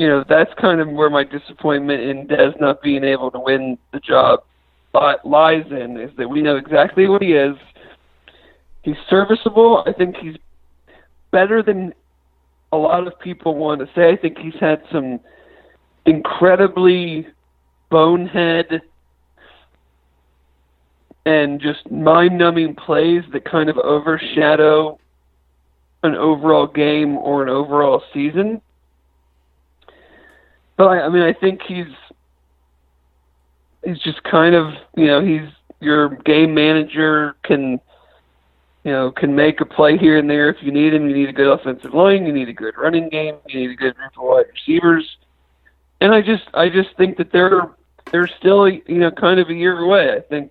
[0.00, 3.76] you know that's kind of where my disappointment in Des not being able to win
[3.92, 4.40] the job
[4.94, 7.54] lies in is that we know exactly what he is.
[8.80, 9.84] He's serviceable.
[9.86, 10.36] I think he's
[11.32, 11.92] better than
[12.72, 14.10] a lot of people want to say.
[14.10, 15.20] I think he's had some
[16.06, 17.26] incredibly
[17.90, 18.80] bonehead
[21.26, 24.98] and just mind-numbing plays that kind of overshadow
[26.02, 28.62] an overall game or an overall season.
[30.80, 31.92] But I, I mean, I think he's
[33.84, 35.46] he's just kind of you know he's
[35.78, 37.72] your game manager can
[38.84, 41.06] you know can make a play here and there if you need him.
[41.06, 42.24] You need a good offensive line.
[42.24, 43.34] You need a good running game.
[43.46, 45.18] You need a good group of wide receivers.
[46.00, 47.68] And I just I just think that they're
[48.10, 50.14] they're still you know kind of a year away.
[50.14, 50.50] I think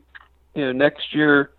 [0.54, 1.54] you know next year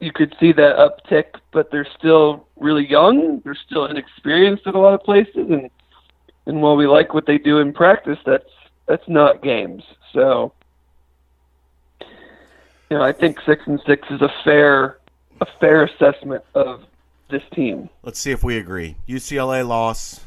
[0.00, 3.40] you could see that uptick, but they're still really young.
[3.42, 5.70] They're still inexperienced at a lot of places, and
[6.46, 8.44] and while we like what they do in practice, that's
[8.86, 9.82] that's not games.
[10.12, 10.52] So,
[12.00, 14.98] you know, I think six and six is a fair
[15.40, 16.82] a fair assessment of
[17.30, 17.88] this team.
[18.02, 18.96] Let's see if we agree.
[19.08, 20.20] UCLA loss,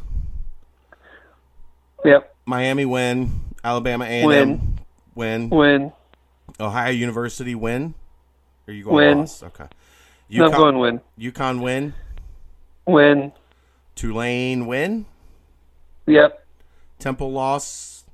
[2.03, 3.31] Yep, Miami win,
[3.63, 4.77] Alabama A&M Win.
[5.15, 5.91] win, win.
[6.59, 7.93] Ohio University win.
[8.67, 9.17] Or you going Win.
[9.19, 9.43] loss?
[9.43, 9.65] Okay.
[10.29, 11.01] No, I'm UConn, going win.
[11.19, 11.93] UConn win,
[12.87, 13.31] Win.
[13.95, 15.05] Tulane win,
[16.07, 16.45] Yep.
[16.99, 18.05] Temple loss,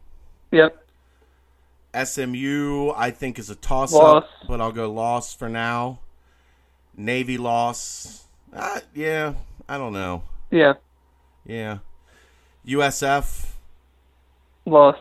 [0.52, 0.78] Yep.
[1.94, 4.24] SMU I think is a toss Loss.
[4.24, 6.00] up, but I'll go loss for now.
[6.96, 8.26] Navy loss.
[8.56, 9.34] Uh, yeah,
[9.68, 10.24] I don't know.
[10.50, 10.74] Yeah.
[11.46, 11.80] Yeah.
[12.66, 13.48] USF,
[14.66, 14.98] Loss.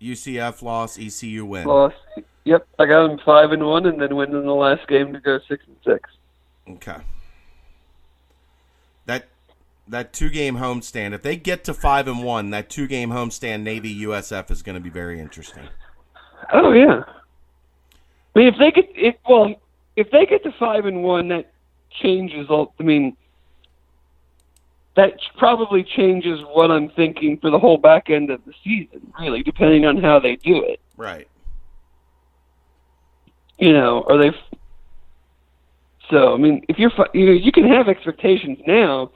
[0.00, 1.66] UCF loss, ECU win.
[1.66, 1.92] Loss.
[2.44, 2.66] Yep.
[2.78, 5.38] I got them five and one, and then win in the last game to go
[5.48, 6.10] six and six.
[6.68, 6.96] Okay.
[9.90, 13.62] That two game homestand, if they get to five and one, that two game homestand
[13.62, 15.68] Navy USF is going to be very interesting.
[16.52, 17.02] Oh yeah.
[18.34, 19.52] I mean, if they get if well,
[19.96, 21.52] if they get to five and one, that
[21.90, 22.46] changes.
[22.48, 23.16] all I mean,
[24.94, 29.12] that probably changes what I'm thinking for the whole back end of the season.
[29.18, 30.80] Really, depending on how they do it.
[30.96, 31.26] Right.
[33.58, 34.30] You know, are they?
[36.10, 39.10] So I mean, if you're you know, you can have expectations now,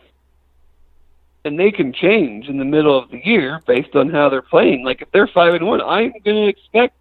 [1.45, 4.85] and they can change in the middle of the year based on how they're playing.
[4.85, 6.95] Like if they're five and one, I'm going to expect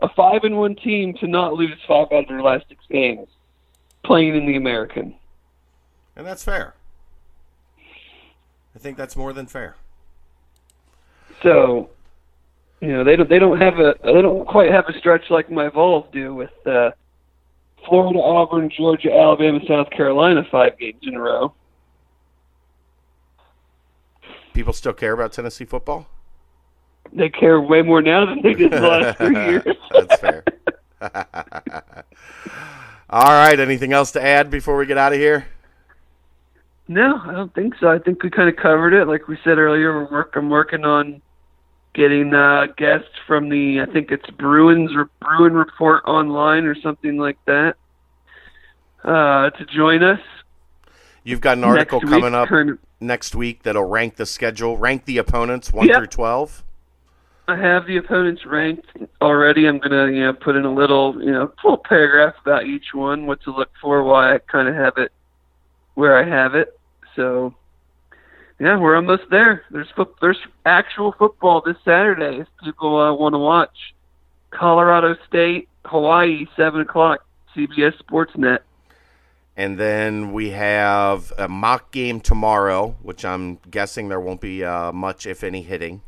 [0.00, 3.28] a five and one team to not lose five out of their last six games,
[4.04, 5.14] playing in the American.
[6.14, 6.74] And that's fair.
[8.74, 9.76] I think that's more than fair.
[11.42, 11.90] So,
[12.80, 15.50] you know, they don't they don't have a they don't quite have a stretch like
[15.50, 16.90] my Vols do with uh,
[17.86, 21.54] Florida, Auburn, Georgia, Alabama, South Carolina five games in a row.
[24.56, 26.06] People still care about Tennessee football?
[27.12, 29.76] They care way more now than they did the last three years.
[29.90, 30.44] That's fair.
[33.10, 33.60] All right.
[33.60, 35.46] Anything else to add before we get out of here?
[36.88, 37.90] No, I don't think so.
[37.90, 39.06] I think we kind of covered it.
[39.06, 41.20] Like we said earlier, we're work, I'm working on
[41.92, 47.18] getting uh, guests from the I think it's Bruins or Bruin Report online or something
[47.18, 47.76] like that
[49.04, 50.20] uh, to join us.
[51.26, 54.76] You've got an article next coming up kind of- next week that'll rank the schedule,
[54.76, 56.62] rank the opponents one through twelve.
[57.48, 58.86] I have the opponents ranked
[59.20, 59.66] already.
[59.66, 63.26] I'm gonna you know put in a little you know little paragraph about each one,
[63.26, 65.10] what to look for, why I kind of have it
[65.94, 66.78] where I have it.
[67.16, 67.54] So
[68.60, 69.64] yeah, we're almost there.
[69.72, 73.94] There's fo- there's actual football this Saturday if people uh, want to watch.
[74.50, 77.24] Colorado State, Hawaii, seven o'clock,
[77.54, 78.60] CBS Sportsnet.
[79.56, 84.92] And then we have a mock game tomorrow, which I'm guessing there won't be uh,
[84.92, 86.02] much, if any, hitting.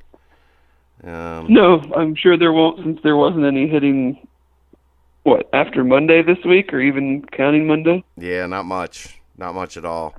[1.02, 4.26] Um, No, I'm sure there won't since there wasn't any hitting.
[5.22, 8.04] What after Monday this week, or even counting Monday?
[8.16, 9.18] Yeah, not much.
[9.36, 10.14] Not much at all.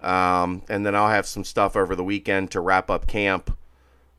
[0.00, 3.56] Um, and then I'll have some stuff over the weekend to wrap up camp.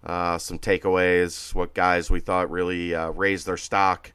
[0.04, 4.14] Uh, some takeaways, what guys we thought really uh, raised their stock.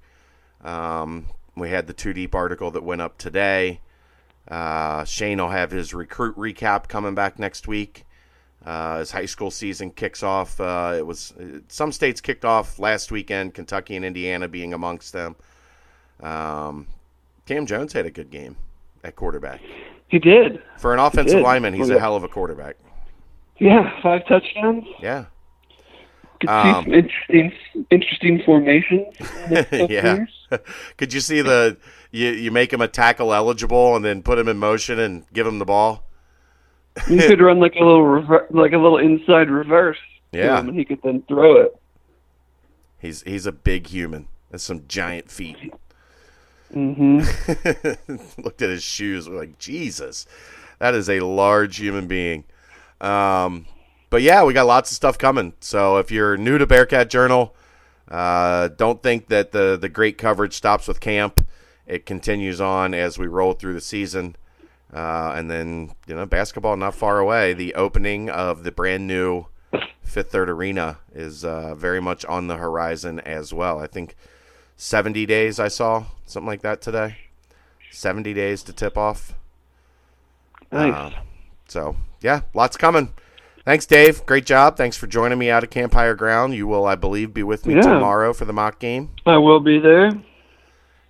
[0.62, 1.26] Um,
[1.56, 3.80] we had the two deep article that went up today.
[4.48, 8.04] Uh, Shane will have his recruit recap coming back next week.
[8.64, 10.60] Uh, his high school season kicks off.
[10.60, 11.34] Uh, it was
[11.68, 15.36] some states kicked off last weekend, Kentucky and Indiana being amongst them.
[16.20, 16.86] Um,
[17.46, 18.56] Cam Jones had a good game
[19.04, 19.60] at quarterback.
[20.08, 20.62] He did.
[20.78, 21.44] For an offensive did.
[21.44, 22.76] lineman, he's a hell of a quarterback.
[23.58, 24.84] Yeah, five touchdowns.
[25.00, 25.26] Yeah.
[26.40, 27.52] Could Um, see some interesting,
[27.90, 29.06] interesting formations.
[29.18, 29.90] in the next
[30.50, 30.58] yeah.
[30.98, 31.76] Could you see the
[32.16, 35.46] you you make him a tackle eligible and then put him in motion and give
[35.46, 36.02] him the ball?
[37.10, 39.98] You could run like a little rever- like a little inside reverse.
[40.32, 40.58] Yeah.
[40.58, 41.78] and he could then throw it.
[42.98, 44.28] He's he's a big human.
[44.50, 45.72] That's some giant feet.
[46.74, 48.42] Mm-hmm.
[48.42, 50.26] Looked at his shoes, we're like Jesus,
[50.78, 52.44] that is a large human being.
[53.00, 53.66] Um,
[54.10, 55.52] but yeah, we got lots of stuff coming.
[55.60, 57.54] So if you're new to Bearcat Journal,
[58.10, 61.46] uh, don't think that the the great coverage stops with camp.
[61.86, 64.34] It continues on as we roll through the season,
[64.92, 67.52] uh, and then you know basketball not far away.
[67.52, 69.46] The opening of the brand new
[70.02, 73.78] Fifth Third Arena is uh, very much on the horizon as well.
[73.78, 74.16] I think
[74.76, 77.18] 70 days I saw something like that today.
[77.90, 79.34] 70 days to tip off.
[80.72, 80.92] Nice.
[80.92, 81.10] Uh,
[81.68, 83.12] so, yeah, lots coming.
[83.64, 84.24] Thanks, Dave.
[84.26, 84.76] Great job.
[84.76, 86.54] Thanks for joining me out at Camp Higher Ground.
[86.54, 87.80] You will, I believe, be with me Yeah.
[87.82, 89.10] tomorrow for the mock game.
[89.24, 90.10] I will be there.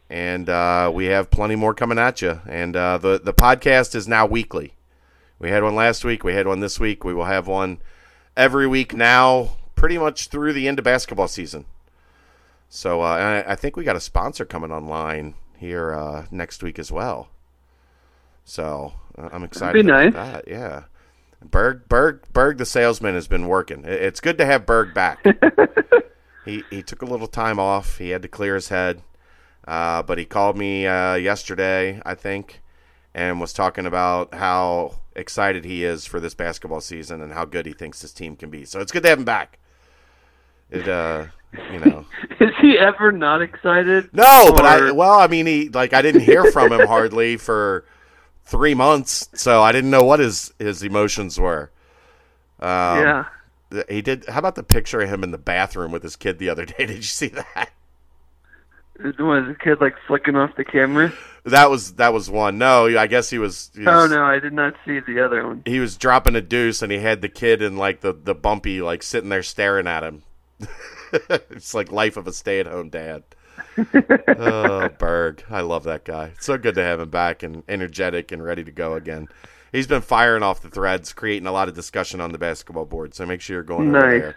[0.09, 2.41] And uh, we have plenty more coming at you.
[2.49, 4.75] And uh, the, the podcast is now weekly.
[5.39, 6.25] We had one last week.
[6.25, 7.05] We had one this week.
[7.05, 7.79] We will have one
[8.37, 11.67] every week now, pretty much through the end of basketball season.
[12.69, 16.63] So uh, and I, I think we got a sponsor coming online here uh, next
[16.63, 17.29] week as well.
[18.45, 20.15] So uh, I'm excited be about nice.
[20.15, 20.49] that.
[20.49, 20.85] Yeah,
[21.43, 23.85] Berg, Berg, Berg, the salesman has been working.
[23.85, 25.25] It's good to have Berg back.
[26.45, 27.99] he he took a little time off.
[27.99, 29.03] He had to clear his head,
[29.67, 32.61] uh, but he called me uh, yesterday, I think,
[33.15, 37.67] and was talking about how excited he is for this basketball season and how good
[37.67, 38.65] he thinks his team can be.
[38.65, 39.59] So it's good to have him back.
[40.71, 41.27] It uh,
[41.73, 42.05] you know.
[42.41, 44.11] Is he ever not excited?
[44.13, 47.85] No, but I well, I mean, he like I didn't hear from him hardly for
[48.45, 51.71] three months, so I didn't know what his his emotions were.
[52.59, 53.25] Um, yeah.
[53.89, 54.27] he did.
[54.29, 56.75] How about the picture of him in the bathroom with his kid the other day?
[56.87, 57.71] Did you see that?
[58.99, 61.13] Was the kid like flicking off the camera?
[61.45, 62.59] That was that was one.
[62.59, 63.71] No, I guess he was.
[63.75, 65.63] He Oh no, I did not see the other one.
[65.65, 68.81] He was dropping a deuce, and he had the kid in like the the bumpy,
[68.81, 70.23] like sitting there staring at him.
[71.13, 73.23] it's like life of a stay at home dad.
[74.39, 75.45] oh, Berg.
[75.51, 76.33] I love that guy.
[76.35, 79.29] It's so good to have him back and energetic and ready to go again.
[79.73, 83.15] He's been firing off the threads, creating a lot of discussion on the basketball board.
[83.15, 84.37] So make sure you're going over there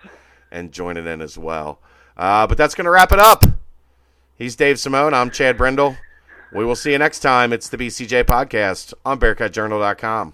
[0.51, 1.81] and joining in as well.
[2.17, 3.45] Uh, but that's going to wrap it up.
[4.39, 5.13] He's Dave Simone.
[5.13, 5.97] I'm Chad Brendel.
[6.53, 7.51] We will see you next time.
[7.51, 10.33] It's the BCJ podcast on BearcatJournal.com.